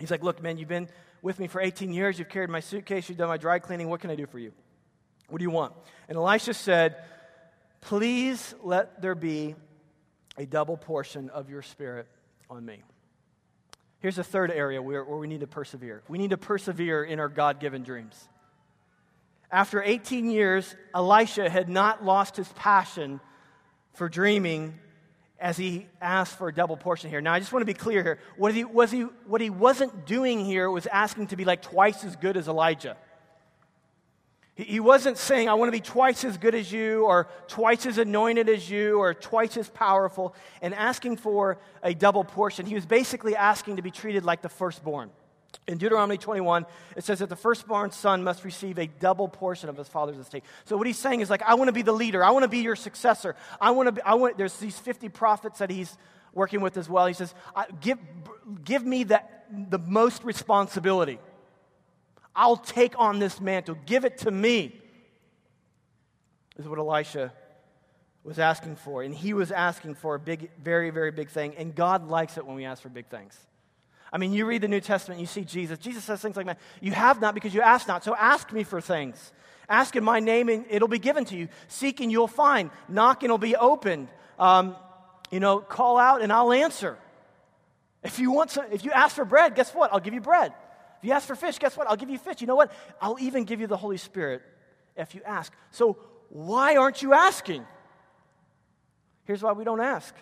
[0.00, 0.88] He's like, Look, man, you've been
[1.22, 2.18] with me for 18 years.
[2.18, 3.08] You've carried my suitcase.
[3.08, 3.88] You've done my dry cleaning.
[3.88, 4.52] What can I do for you?
[5.28, 5.74] What do you want?
[6.08, 6.96] And Elisha said,
[7.82, 9.54] Please let there be
[10.38, 12.06] a double portion of your spirit
[12.50, 12.82] on me.
[14.00, 16.02] Here's a third area where, where we need to persevere.
[16.08, 18.28] We need to persevere in our God given dreams.
[19.50, 23.20] After 18 years, Elisha had not lost his passion
[23.94, 24.78] for dreaming
[25.38, 27.20] as he asked for a double portion here.
[27.20, 28.18] Now, I just want to be clear here.
[28.36, 32.04] What he, was he, what he wasn't doing here was asking to be like twice
[32.04, 32.96] as good as Elijah.
[34.56, 37.98] He wasn't saying, I want to be twice as good as you, or twice as
[37.98, 42.64] anointed as you, or twice as powerful, and asking for a double portion.
[42.64, 45.10] He was basically asking to be treated like the firstborn.
[45.68, 46.64] In Deuteronomy 21,
[46.96, 50.42] it says that the firstborn son must receive a double portion of his father's estate.
[50.64, 52.24] So what he's saying is like, I want to be the leader.
[52.24, 53.36] I want to be your successor.
[53.60, 55.98] I want to be, I want, there's these 50 prophets that he's
[56.32, 57.04] working with as well.
[57.06, 57.34] He says,
[57.80, 57.98] give,
[58.64, 59.20] give me the,
[59.68, 61.18] the most responsibility.
[62.36, 63.76] I'll take on this mantle.
[63.86, 64.78] Give it to me.
[66.58, 67.32] Is what Elisha
[68.26, 69.02] was asking for.
[69.02, 71.54] And he was asking for a big, very, very big thing.
[71.56, 73.38] And God likes it when we ask for big things.
[74.12, 75.78] I mean, you read the New Testament, you see Jesus.
[75.78, 76.58] Jesus says things like that.
[76.80, 78.04] You have not because you ask not.
[78.04, 79.32] So ask me for things.
[79.68, 81.48] Ask in my name and it'll be given to you.
[81.68, 82.70] Seek and you'll find.
[82.88, 84.08] Knock and it'll be opened.
[84.38, 84.76] Um,
[85.30, 86.98] you know, call out and I'll answer.
[88.02, 89.92] If you want some, if you ask for bread, guess what?
[89.92, 90.52] I'll give you bread.
[91.06, 91.88] You ask for fish, guess what?
[91.88, 92.40] I'll give you fish.
[92.40, 92.72] You know what?
[93.00, 94.42] I'll even give you the Holy Spirit
[94.96, 95.52] if you ask.
[95.70, 95.96] So,
[96.30, 97.64] why aren't you asking?
[99.22, 100.12] Here's why we don't ask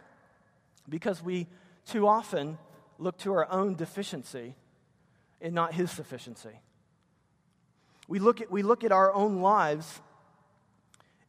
[0.87, 1.47] because we
[1.87, 2.59] too often
[2.99, 4.57] look to our own deficiency
[5.41, 6.61] and not His sufficiency.
[8.07, 10.03] We look at, we look at our own lives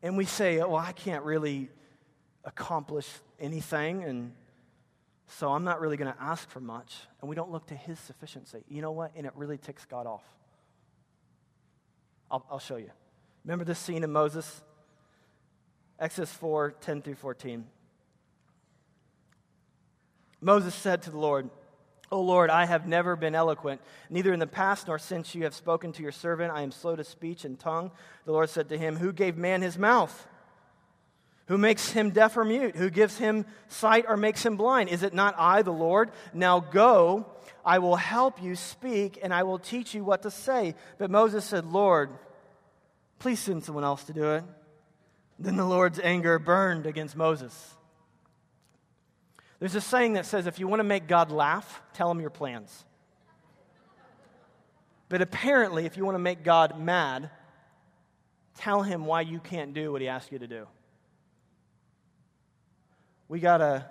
[0.03, 1.69] and we say, well, I can't really
[2.43, 3.07] accomplish
[3.39, 4.33] anything, and
[5.27, 6.95] so I'm not really going to ask for much.
[7.21, 8.63] And we don't look to his sufficiency.
[8.69, 9.11] You know what?
[9.15, 10.23] And it really ticks God off.
[12.29, 12.91] I'll, I'll show you.
[13.43, 14.61] Remember this scene in Moses?
[15.99, 17.65] Exodus 4 10 through 14.
[20.41, 21.49] Moses said to the Lord,
[22.11, 25.55] O Lord, I have never been eloquent, neither in the past nor since you have
[25.55, 26.53] spoken to your servant.
[26.53, 27.91] I am slow to speech and tongue.
[28.25, 30.27] The Lord said to him, Who gave man his mouth?
[31.47, 32.75] Who makes him deaf or mute?
[32.75, 34.89] Who gives him sight or makes him blind?
[34.89, 36.11] Is it not I, the Lord?
[36.33, 37.27] Now go,
[37.63, 40.73] I will help you speak, and I will teach you what to say.
[40.97, 42.09] But Moses said, Lord,
[43.19, 44.43] please send someone else to do it.
[45.37, 47.75] Then the Lord's anger burned against Moses.
[49.59, 52.29] There's a saying that says if you want to make God laugh, tell him your
[52.31, 52.85] plans.
[55.09, 57.29] But apparently, if you want to make God mad,
[58.57, 60.67] tell him why you can't do what he asked you to do
[63.27, 63.85] we got to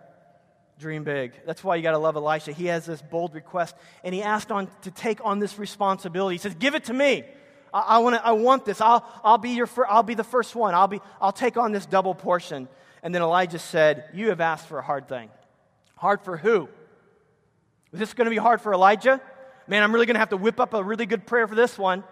[0.79, 1.33] dream big.
[1.47, 2.53] That's why you got to love Elisha.
[2.53, 6.35] He has this bold request, and he asked on to take on this responsibility.
[6.35, 7.25] He says, "Give it to me.
[7.73, 8.17] I, I want.
[8.25, 8.81] I want this.
[8.81, 9.05] I'll.
[9.23, 9.67] I'll be your.
[9.67, 10.75] Fir- I'll be the first one.
[10.75, 11.01] I'll be.
[11.21, 12.69] I'll take on this double portion."
[13.03, 15.31] And then Elijah said, "You have asked for a hard thing.
[15.97, 16.69] Hard for who?
[17.93, 19.21] Is this going to be hard for Elijah?
[19.67, 21.79] Man, I'm really going to have to whip up a really good prayer for this
[21.79, 22.05] one."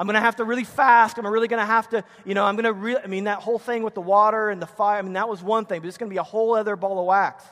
[0.00, 1.18] I'm going to have to really fast.
[1.18, 3.40] I'm really going to have to, you know, I'm going to really, I mean, that
[3.40, 5.88] whole thing with the water and the fire, I mean, that was one thing, but
[5.88, 7.44] it's going to be a whole other ball of wax.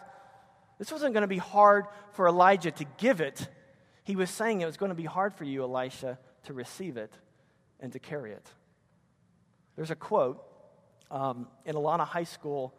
[0.79, 3.47] This wasn't going to be hard for Elijah to give it.
[4.03, 7.13] He was saying it was going to be hard for you, Elisha, to receive it
[7.81, 8.51] and to carry it.
[9.77, 10.43] There's a quote
[11.11, 12.75] um, in a lot of high school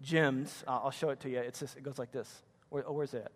[0.00, 0.48] gyms.
[0.64, 1.40] Uh, I'll show it to you.
[1.40, 2.32] It's it goes like this.
[2.68, 3.32] Where, oh, where's it?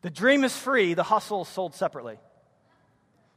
[0.00, 2.16] The dream is free, the hustle is sold separately.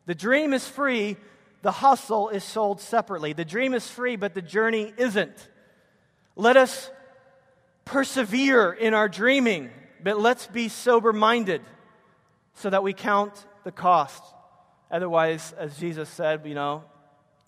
[0.05, 1.15] The dream is free,
[1.63, 3.31] the hustle is sold separately.
[3.31, 5.49] The dream is free, but the journey isn't.
[6.35, 6.91] Let us
[7.85, 9.69] persevere in our dreaming,
[10.03, 11.61] but let's be sober minded
[12.55, 14.21] so that we count the cost.
[14.91, 16.83] Otherwise, as Jesus said, you know,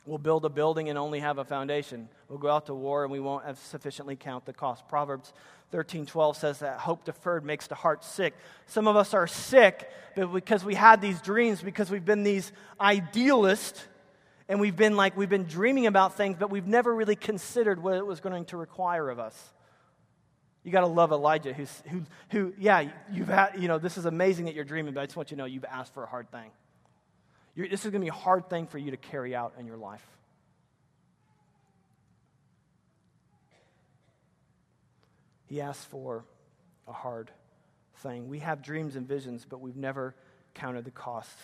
[0.05, 2.07] we'll build a building and only have a foundation.
[2.29, 4.87] We'll go out to war and we won't have sufficiently count the cost.
[4.87, 5.33] Proverbs
[5.73, 8.33] 13:12 says that hope deferred makes the heart sick.
[8.65, 13.85] Some of us are sick because we had these dreams because we've been these idealists
[14.47, 17.95] And we've been like, we've been dreaming about things, but we've never really considered what
[17.95, 19.53] it was going to require of us.
[20.63, 24.05] You got to love Elijah, who's, who, who, yeah, you've had, you know, this is
[24.05, 26.07] amazing that you're dreaming, but I just want you to know you've asked for a
[26.07, 26.51] hard thing.
[27.55, 29.65] You're, this is going to be a hard thing for you to carry out in
[29.65, 30.05] your life.
[35.47, 36.25] He asked for
[36.87, 37.31] a hard
[37.97, 38.27] thing.
[38.27, 40.15] We have dreams and visions, but we've never
[40.53, 41.37] counted the cost.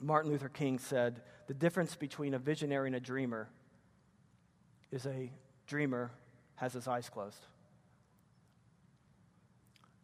[0.00, 1.20] Martin Luther King said
[1.50, 3.48] the difference between a visionary and a dreamer
[4.92, 5.32] is a
[5.66, 6.12] dreamer
[6.54, 7.44] has his eyes closed.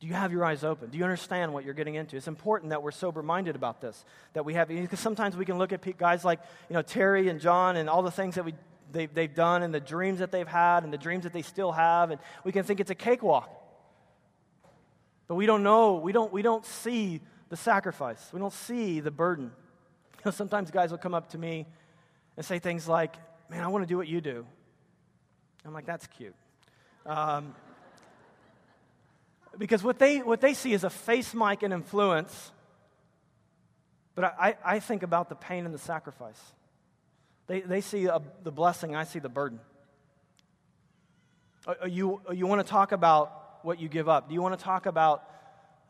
[0.01, 0.91] Do you have your eyes open?
[0.91, 2.17] Do you understand what you're getting into?
[2.17, 4.05] It's important that we're sober minded about this.
[4.33, 7.41] That we have, because sometimes we can look at guys like, you know, Terry and
[7.41, 8.53] John and all the things that we,
[8.91, 11.71] they, they've done and the dreams that they've had and the dreams that they still
[11.71, 13.49] have, and we can think it's a cakewalk.
[15.29, 19.13] But we don't know, we don't, we don't see the sacrifice, we don't see the
[19.13, 19.53] burden.
[20.31, 21.67] Sometimes guys will come up to me
[22.37, 23.15] and say things like,
[23.49, 24.45] Man, I want to do what you do.
[25.65, 26.35] I'm like, That's cute.
[27.05, 27.55] Um,
[29.59, 32.53] because what they, what they see is a face mic and influence,
[34.15, 36.41] but I, I think about the pain and the sacrifice.
[37.47, 39.61] They, they see a, the blessing, I see the burden.
[41.67, 44.29] Uh, you, uh, you want to talk about what you give up?
[44.29, 45.25] Do you want to talk about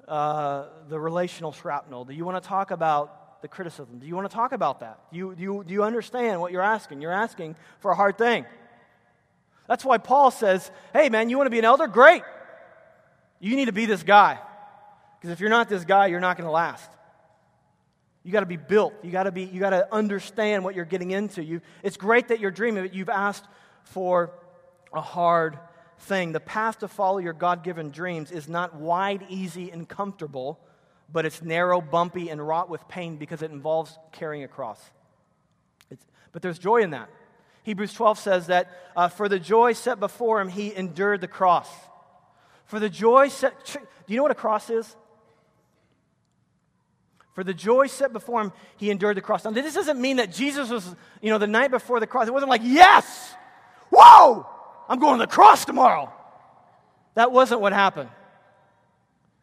[0.07, 2.05] uh, the relational shrapnel?
[2.05, 3.99] Do you want to talk about the criticism?
[3.99, 4.99] Do you want to talk about that?
[5.13, 7.01] Do you, do, you, do you understand what you're asking?
[7.01, 8.45] You're asking for a hard thing.
[9.69, 11.87] That's why Paul says, hey, man, you want to be an elder?
[11.87, 12.23] Great.
[13.41, 14.39] You need to be this guy.
[15.19, 16.91] Because if you're not this guy, you're not going to last.
[18.23, 18.93] You got to be built.
[19.03, 21.45] You got to be you got to understand what you're getting into.
[21.45, 23.45] You it's great that you're dreaming, but you've asked
[23.85, 24.33] for
[24.93, 25.59] a hard
[26.01, 26.33] thing.
[26.33, 30.59] The path to follow your God-given dreams is not wide, easy, and comfortable,
[31.13, 34.81] but it's narrow, bumpy, and wrought with pain because it involves carrying a cross.
[35.91, 37.09] It's, but there's joy in that.
[37.63, 41.69] Hebrews 12 says that uh, for the joy set before him, he endured the cross.
[42.67, 44.97] For the joy set, do you know what a cross is?
[47.35, 49.45] For the joy set before him, he endured the cross.
[49.45, 50.87] Now, this doesn't mean that Jesus was,
[51.21, 52.27] you know, the night before the cross.
[52.27, 53.35] It wasn't like, yes,
[53.91, 54.47] whoa,
[54.89, 56.11] I'm going to the cross tomorrow.
[57.15, 58.11] That wasn't what happened.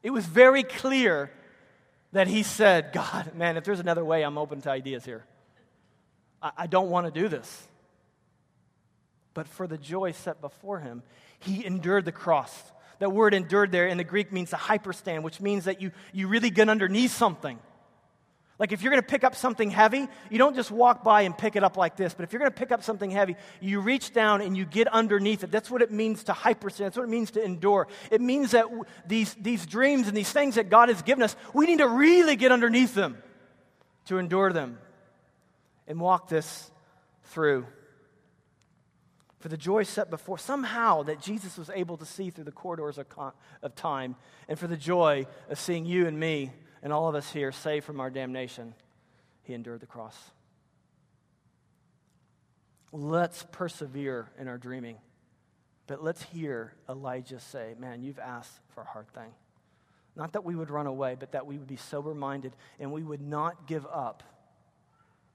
[0.01, 1.29] It was very clear
[2.13, 5.25] that he said, God, man, if there's another way, I'm open to ideas here.
[6.41, 7.67] I, I don't want to do this.
[9.33, 11.03] But for the joy set before him,
[11.39, 12.53] he endured the cross.
[12.99, 16.27] That word endured there in the Greek means to hyperstand, which means that you, you
[16.27, 17.59] really get underneath something.
[18.59, 21.35] Like if you're going to pick up something heavy, you don't just walk by and
[21.37, 22.13] pick it up like this.
[22.13, 24.87] But if you're going to pick up something heavy, you reach down and you get
[24.87, 25.51] underneath it.
[25.51, 26.77] That's what it means to hyperstand.
[26.77, 27.87] That's what it means to endure.
[28.11, 28.65] It means that
[29.07, 32.35] these, these dreams and these things that God has given us, we need to really
[32.35, 33.17] get underneath them
[34.05, 34.77] to endure them
[35.87, 36.69] and walk this
[37.23, 37.65] through
[39.39, 42.97] for the joy set before, somehow that Jesus was able to see through the corridors
[42.97, 43.07] of,
[43.61, 44.15] of time,
[44.47, 47.85] and for the joy of seeing you and me and all of us here saved
[47.85, 48.75] from our damnation,
[49.41, 50.17] he endured the cross.
[52.91, 54.97] Let's persevere in our dreaming.
[55.87, 59.31] But let's hear Elijah say, Man, you've asked for a hard thing.
[60.15, 63.01] Not that we would run away, but that we would be sober minded and we
[63.01, 64.21] would not give up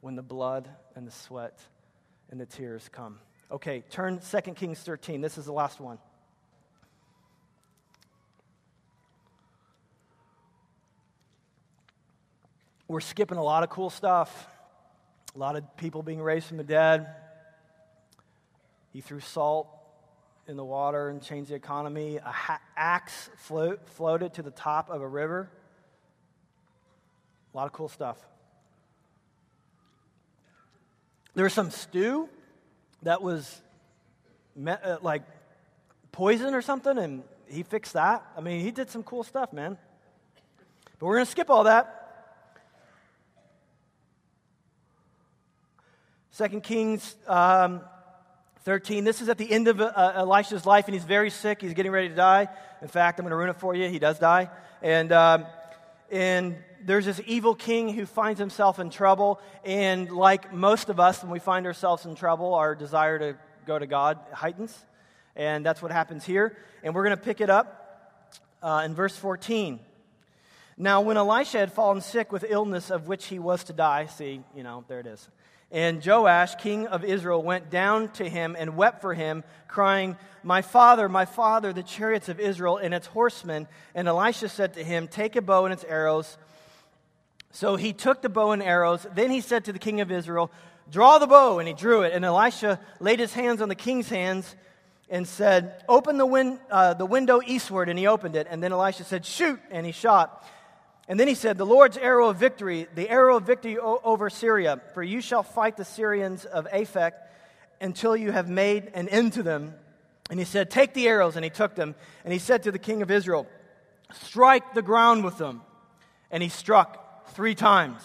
[0.00, 1.58] when the blood and the sweat
[2.30, 3.18] and the tears come.
[3.50, 5.20] Okay, turn 2 Kings 13.
[5.20, 5.98] This is the last one.
[12.88, 14.48] We're skipping a lot of cool stuff.
[15.36, 17.06] A lot of people being raised from the dead.
[18.94, 19.68] He threw salt
[20.46, 22.16] in the water and changed the economy.
[22.16, 25.50] A ha- axe float, floated to the top of a river.
[27.52, 28.16] A lot of cool stuff.
[31.34, 32.30] There was some stew
[33.02, 33.60] that was
[34.56, 35.24] me- uh, like
[36.10, 38.24] poison or something, and he fixed that.
[38.34, 39.76] I mean, he did some cool stuff, man.
[40.98, 41.97] But we're going to skip all that.
[46.38, 47.80] Second Kings um,
[48.60, 49.02] 13.
[49.02, 51.60] This is at the end of uh, Elisha's life, and he's very sick.
[51.60, 52.46] He's getting ready to die.
[52.80, 53.88] In fact, I'm going to ruin it for you.
[53.88, 54.48] He does die.
[54.80, 55.46] And, um,
[56.12, 59.40] and there's this evil king who finds himself in trouble.
[59.64, 63.76] And like most of us, when we find ourselves in trouble, our desire to go
[63.76, 64.78] to God heightens.
[65.34, 66.56] And that's what happens here.
[66.84, 69.80] And we're going to pick it up uh, in verse 14.
[70.76, 74.40] Now, when Elisha had fallen sick with illness of which he was to die, see,
[74.54, 75.28] you know, there it is.
[75.70, 80.62] And Joash, king of Israel, went down to him and wept for him, crying, My
[80.62, 83.68] father, my father, the chariots of Israel and its horsemen.
[83.94, 86.38] And Elisha said to him, Take a bow and its arrows.
[87.50, 89.06] So he took the bow and arrows.
[89.14, 90.50] Then he said to the king of Israel,
[90.90, 91.58] Draw the bow.
[91.58, 92.14] And he drew it.
[92.14, 94.56] And Elisha laid his hands on the king's hands
[95.10, 97.90] and said, Open the, win- uh, the window eastward.
[97.90, 98.46] And he opened it.
[98.48, 99.60] And then Elisha said, Shoot.
[99.70, 100.46] And he shot.
[101.08, 104.28] And then he said, The Lord's arrow of victory, the arrow of victory o- over
[104.28, 107.12] Syria, for you shall fight the Syrians of Aphek
[107.80, 109.74] until you have made an end to them.
[110.30, 111.36] And he said, Take the arrows.
[111.36, 111.94] And he took them.
[112.24, 113.46] And he said to the king of Israel,
[114.12, 115.62] Strike the ground with them.
[116.30, 118.02] And he struck three times.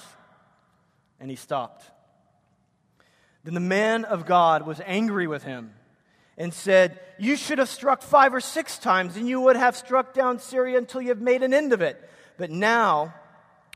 [1.20, 1.84] And he stopped.
[3.44, 5.74] Then the man of God was angry with him
[6.38, 10.14] and said, You should have struck five or six times, and you would have struck
[10.14, 12.10] down Syria until you have made an end of it.
[12.38, 13.14] But now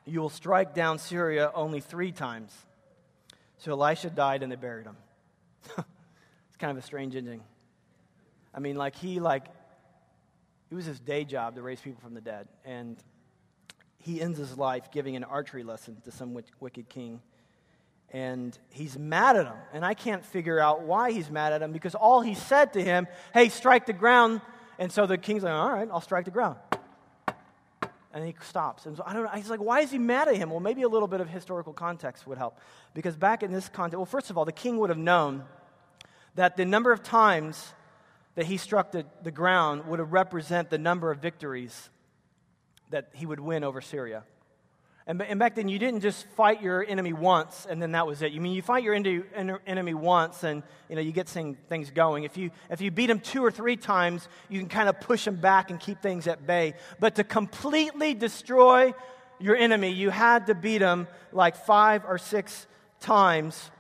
[0.05, 2.53] you will strike down Syria only three times.
[3.58, 4.97] So Elisha died and they buried him.
[5.78, 7.41] it's kind of a strange ending.
[8.53, 9.45] I mean, like he like
[10.70, 12.97] it was his day job to raise people from the dead, and
[13.99, 17.22] he ends his life giving an archery lesson to some wicked king.
[18.12, 19.58] And he's mad at him.
[19.74, 22.84] And I can't figure out why he's mad at him because all he said to
[22.84, 24.39] him, hey, strike the ground.
[24.80, 26.55] And so the king's like, all right, I'll strike the ground.
[28.18, 28.88] And he stops.
[28.88, 29.30] And so I don't know.
[29.30, 30.49] He's like, why is he mad at him?
[30.49, 32.57] Well, maybe a little bit of historical context would help.
[32.95, 35.43] Because back in this context, well, first of all, the king would have known
[36.34, 37.76] that the number of times
[38.34, 41.91] that he struck the, the ground would have represent the number of victories
[42.89, 44.24] that he would win over Syria.
[45.08, 48.22] And, and back then, you didn't just fight your enemy once and then that was
[48.22, 48.34] it.
[48.34, 52.26] You mean you fight your enemy once and you know you get things going.
[52.26, 55.26] If you if you beat him two or three times, you can kind of push
[55.26, 56.74] him back and keep things at bay.
[56.99, 58.93] But to completely destroy
[59.39, 62.68] your enemy, you had to beat him like five or six
[62.99, 63.72] times.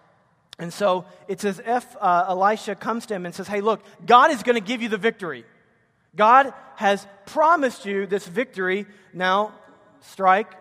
[0.59, 4.31] And so it's as if uh, Elisha comes to him and says, "Hey, look, God
[4.31, 5.43] is going to give you the victory.
[6.15, 8.85] God has promised you this victory.
[9.13, 9.53] Now
[9.99, 10.53] strike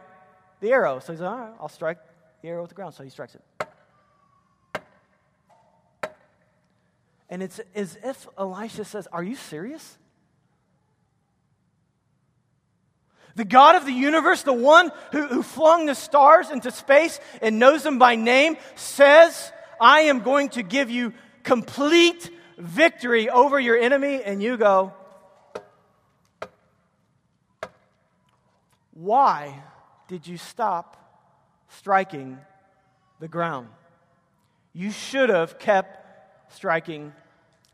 [0.60, 0.98] the arrow.
[0.98, 1.98] So he's like, all right, I'll strike
[2.42, 2.94] the arrow with the ground.
[2.94, 3.42] So he strikes it.
[7.28, 9.98] And it's as if Elisha says, Are you serious?
[13.34, 17.58] The God of the universe, the one who, who flung the stars into space and
[17.58, 23.76] knows them by name, says, I am going to give you complete victory over your
[23.76, 24.22] enemy.
[24.22, 24.94] And you go,
[28.94, 29.62] Why
[30.08, 30.96] did you stop
[31.68, 32.38] striking
[33.20, 33.68] the ground?
[34.72, 37.12] You should have kept striking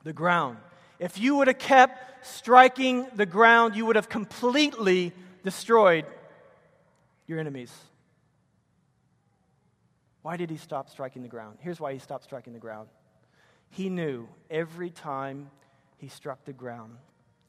[0.05, 0.59] the ground.
[0.99, 5.13] If you would have kept striking the ground, you would have completely
[5.43, 6.07] destroyed
[7.27, 7.73] your enemies.
[10.23, 11.59] Why did he stop striking the ground?
[11.61, 12.89] Here's why he stopped striking the ground.
[13.71, 15.51] He knew every time
[15.97, 16.97] he struck the ground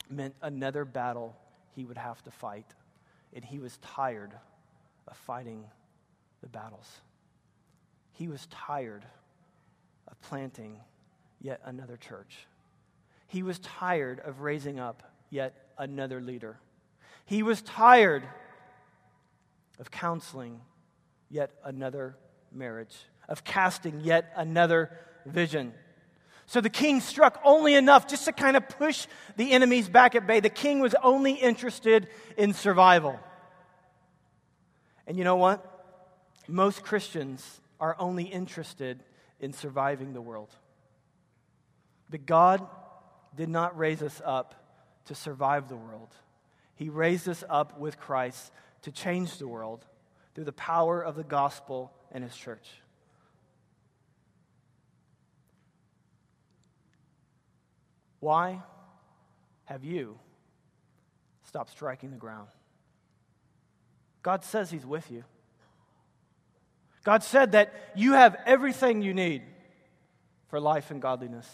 [0.10, 1.36] meant another battle
[1.76, 2.66] he would have to fight,
[3.34, 4.32] and he was tired
[5.08, 5.66] of fighting
[6.42, 7.02] the battles.
[8.14, 9.06] He was tired
[10.08, 10.80] of planting
[11.42, 12.48] yet another church.
[13.28, 16.58] He was tired of raising up yet another leader.
[17.26, 18.24] He was tired
[19.80, 20.62] of counseling
[21.30, 22.16] yet another
[22.52, 22.96] marriage,
[23.28, 24.92] of casting yet another
[25.26, 25.74] vision.
[26.46, 30.28] So the king struck only enough just to kind of push the enemies back at
[30.28, 30.40] bay.
[30.40, 33.20] The king was only interested in survival.
[35.08, 35.70] And you know what?
[36.48, 39.04] Most Christians are only interested
[39.40, 40.50] in surviving the world.
[42.10, 42.66] But God
[43.36, 44.56] did not raise us up
[45.06, 46.16] to survive the world,
[46.76, 48.52] He raised us up with Christ
[48.84, 49.86] to change the world
[50.34, 52.70] through the power of the gospel and His church.
[58.22, 58.62] Why
[59.66, 60.18] have you
[61.44, 62.48] stopped striking the ground?
[64.24, 65.24] God says He's with you.
[67.04, 69.44] God said that you have everything you need
[70.48, 71.50] for life and godliness.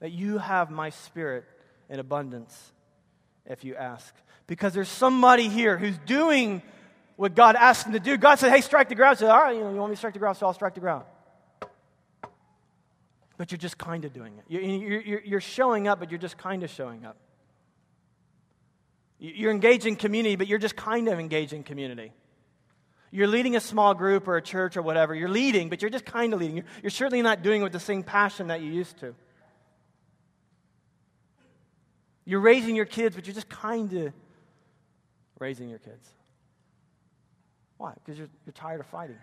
[0.00, 1.44] That you have my spirit
[1.88, 2.72] in abundance
[3.46, 4.14] if you ask.
[4.46, 6.60] Because there's somebody here who's doing
[7.16, 8.18] what God asked them to do.
[8.18, 9.18] God said, hey, strike the ground.
[9.18, 10.74] Said, all right, you, know, you want me to strike the ground, so I'll strike
[10.74, 11.04] the ground.
[13.38, 14.44] But you're just kind of doing it.
[14.48, 17.16] You're, you're, you're showing up, but you're just kind of showing up.
[19.24, 22.12] You're engaged in community, but you're just kind of engaged in community.
[23.10, 25.14] You're leading a small group or a church or whatever.
[25.14, 26.58] You're leading, but you're just kind of leading.
[26.58, 29.14] You're, you're certainly not doing it with the same passion that you used to.
[32.26, 34.12] You're raising your kids, but you're just kind of
[35.38, 36.06] raising your kids.
[37.78, 37.94] Why?
[37.94, 39.18] Because you're, you're tired of fighting.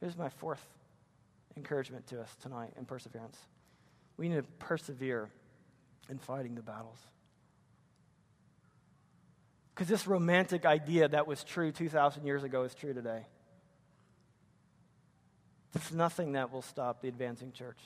[0.00, 0.66] Here's my fourth
[1.56, 3.38] encouragement to us tonight in perseverance.
[4.16, 5.30] We need to persevere
[6.08, 6.98] in fighting the battles.
[9.80, 13.24] Because this romantic idea that was true 2,000 years ago is true today.
[15.72, 17.78] There's nothing that will stop the advancing church.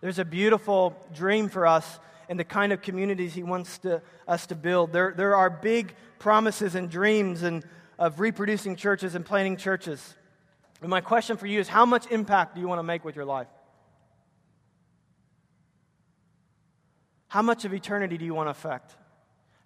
[0.00, 1.98] There's a beautiful dream for us
[2.28, 4.92] and the kind of communities He wants to, us to build.
[4.92, 7.64] There, there are big promises and dreams and,
[7.98, 10.14] of reproducing churches and planting churches.
[10.80, 13.16] And my question for you is how much impact do you want to make with
[13.16, 13.48] your life?
[17.26, 18.94] How much of eternity do you want to affect?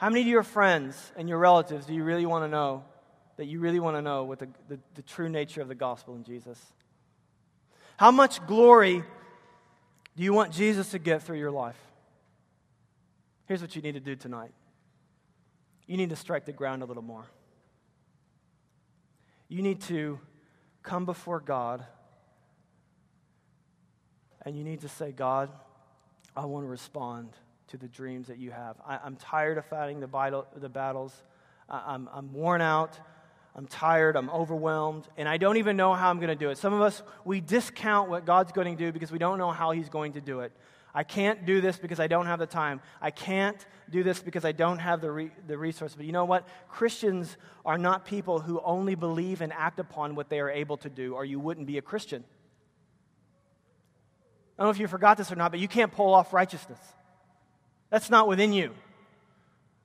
[0.02, 2.82] How many of your friends and your relatives do you really want to know
[3.36, 6.16] that you really want to know what the, the, the true nature of the gospel
[6.16, 6.58] in Jesus?
[7.98, 9.04] How much glory
[10.16, 11.78] do you want Jesus to get through your life?
[13.46, 14.50] Here's what you need to do tonight
[15.86, 17.30] you need to strike the ground a little more.
[19.48, 20.18] You need to
[20.82, 21.86] come before God
[24.44, 25.48] and you need to say, God,
[26.36, 27.28] I want to respond
[27.72, 28.76] to the dreams that you have.
[28.86, 31.14] I, am tired of fighting the, vital, the battles.
[31.70, 33.00] I, I'm, I'm worn out.
[33.56, 34.14] I'm tired.
[34.14, 35.08] I'm overwhelmed.
[35.16, 36.58] And I don't even know how I'm going to do it.
[36.58, 39.70] Some of us, we discount what God's going to do because we don't know how
[39.70, 40.52] He's going to do it.
[40.94, 42.82] I can't do this because I don't have the time.
[43.00, 43.56] I can't
[43.88, 45.94] do this because I don't have the, re- the resource.
[45.96, 46.46] But you know what?
[46.68, 50.90] Christians are not people who only believe and act upon what they are able to
[50.90, 52.22] do, or you wouldn't be a Christian.
[54.58, 56.78] I don't know if you forgot this or not, but you can't pull off righteousness.
[57.92, 58.70] That's not within you.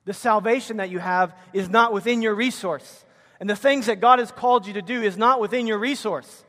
[0.06, 3.04] The salvation that you have is not within your resource.
[3.38, 6.44] And the things that God has called you to do is not within your resource.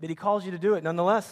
[0.00, 1.30] But He calls you to do it nonetheless.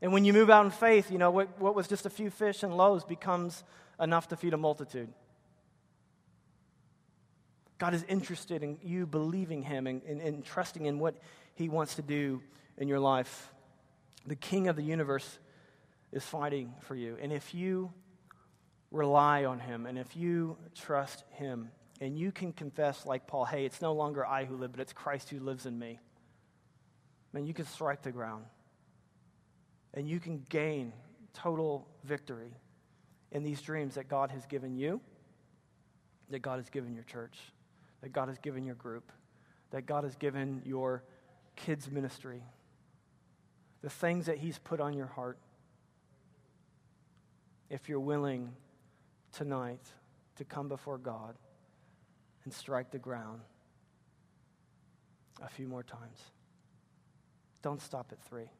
[0.00, 2.30] And when you move out in faith, you know, what, what was just a few
[2.30, 3.64] fish and loaves becomes
[3.98, 5.08] enough to feed a multitude.
[7.78, 11.16] God is interested in you believing Him and, and, and trusting in what
[11.56, 12.40] He wants to do
[12.78, 13.52] in your life.
[14.24, 15.40] The King of the universe
[16.12, 17.16] is fighting for you.
[17.20, 17.92] And if you
[18.90, 23.64] rely on Him and if you trust Him and you can confess, like Paul, hey,
[23.64, 25.98] it's no longer I who live, but it's Christ who lives in me,
[27.32, 28.44] man, you can strike the ground
[29.94, 30.92] and you can gain
[31.32, 32.52] total victory
[33.32, 35.00] in these dreams that God has given you,
[36.30, 37.38] that God has given your church,
[38.00, 39.12] that God has given your group,
[39.70, 41.04] that God has given your
[41.54, 42.42] kids' ministry,
[43.82, 45.38] the things that He's put on your heart
[47.70, 48.52] if you're willing
[49.32, 49.80] tonight
[50.36, 51.36] to come before God
[52.44, 53.40] and strike the ground
[55.42, 56.18] a few more times.
[57.62, 58.50] Don't stop at three.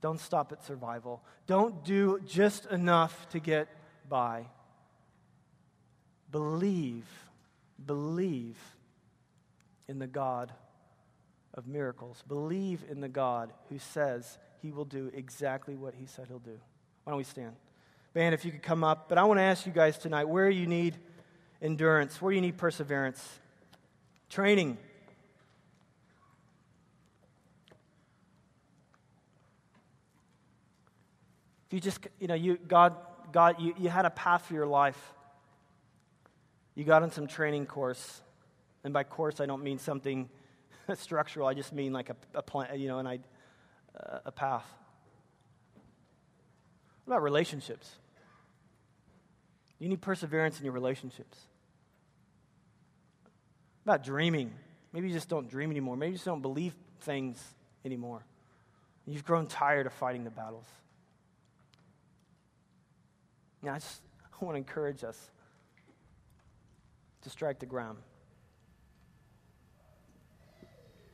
[0.00, 1.22] Don't stop at survival.
[1.46, 3.68] Don't do just enough to get
[4.08, 4.46] by.
[6.30, 7.06] Believe,
[7.84, 8.58] believe
[9.88, 10.52] in the God
[11.54, 12.22] of miracles.
[12.26, 16.58] Believe in the God who says he will do exactly what he said he'll do.
[17.04, 17.54] Why don't we stand?
[18.14, 19.08] Band, if you could come up.
[19.08, 20.96] But I want to ask you guys tonight where you need
[21.62, 23.26] endurance, where you need perseverance,
[24.28, 24.76] training.
[31.66, 32.96] If you just, you know, you, God,
[33.32, 35.14] God you, you had a path for your life.
[36.74, 38.20] You got in some training course.
[38.84, 40.28] And by course, I don't mean something
[40.94, 41.46] structural.
[41.46, 44.66] I just mean like a, a plan, you know, an, uh, a path.
[47.04, 47.90] What about relationships?
[49.82, 51.36] You need perseverance in your relationships.
[53.84, 54.52] About dreaming.
[54.92, 55.96] Maybe you just don't dream anymore.
[55.96, 57.42] Maybe you just don't believe things
[57.84, 58.24] anymore.
[59.08, 60.66] You've grown tired of fighting the battles.
[63.60, 65.18] Now, I just I want to encourage us
[67.22, 67.98] to strike the ground,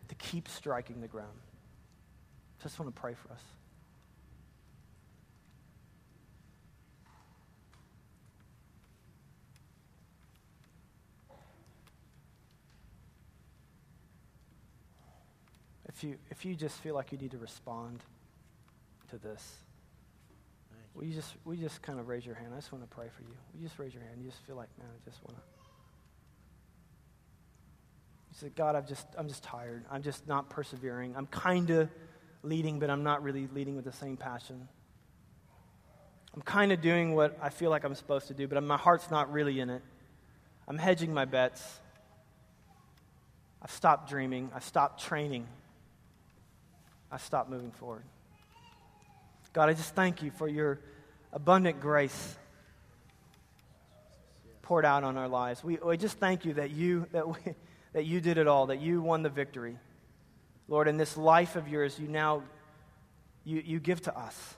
[0.09, 1.39] to keep striking the ground.
[2.63, 3.41] Just want to pray for us.
[15.99, 18.05] If you, if you just feel like you need to respond
[19.11, 19.57] to this,
[20.95, 22.51] will you just, will you just kind of raise your hand?
[22.53, 23.35] I just want to pray for you.
[23.53, 24.15] Will you just raise your hand?
[24.23, 25.43] You just feel like, man, I just want to.
[28.31, 29.87] You say, God, I've just, I'm just tired.
[29.91, 31.17] I'm just not persevering.
[31.17, 31.89] I'm kind of
[32.45, 34.69] leading, but I'm not really leading with the same passion.
[36.33, 39.11] I'm kind of doing what I feel like I'm supposed to do, but my heart's
[39.11, 39.83] not really in it.
[40.69, 41.81] I'm hedging my bets.
[43.61, 44.53] I've stopped dreaming.
[44.55, 45.49] I've stopped training.
[47.11, 48.03] I stop moving forward.
[49.53, 50.79] God, I just thank you for your
[51.33, 52.37] abundant grace
[54.63, 55.65] poured out on our lives.
[55.65, 57.35] We, we just thank you that you, that, we,
[57.95, 59.79] that you did it all, that you won the victory.
[60.69, 62.43] Lord, in this life of yours, you now
[63.45, 64.55] you, you give to us.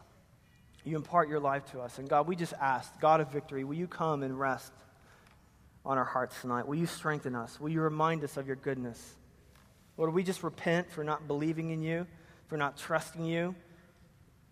[0.84, 1.98] You impart your life to us.
[1.98, 4.72] And God, we just ask, God of victory, will you come and rest
[5.84, 6.66] on our hearts tonight?
[6.66, 7.60] Will you strengthen us?
[7.60, 9.14] Will you remind us of your goodness?
[9.96, 12.06] Lord, we just repent for not believing in you,
[12.50, 13.54] for not trusting you.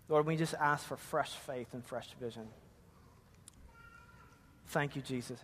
[0.09, 2.47] Lord, we just ask for fresh faith and fresh vision.
[4.69, 5.41] Thank you, Jesus.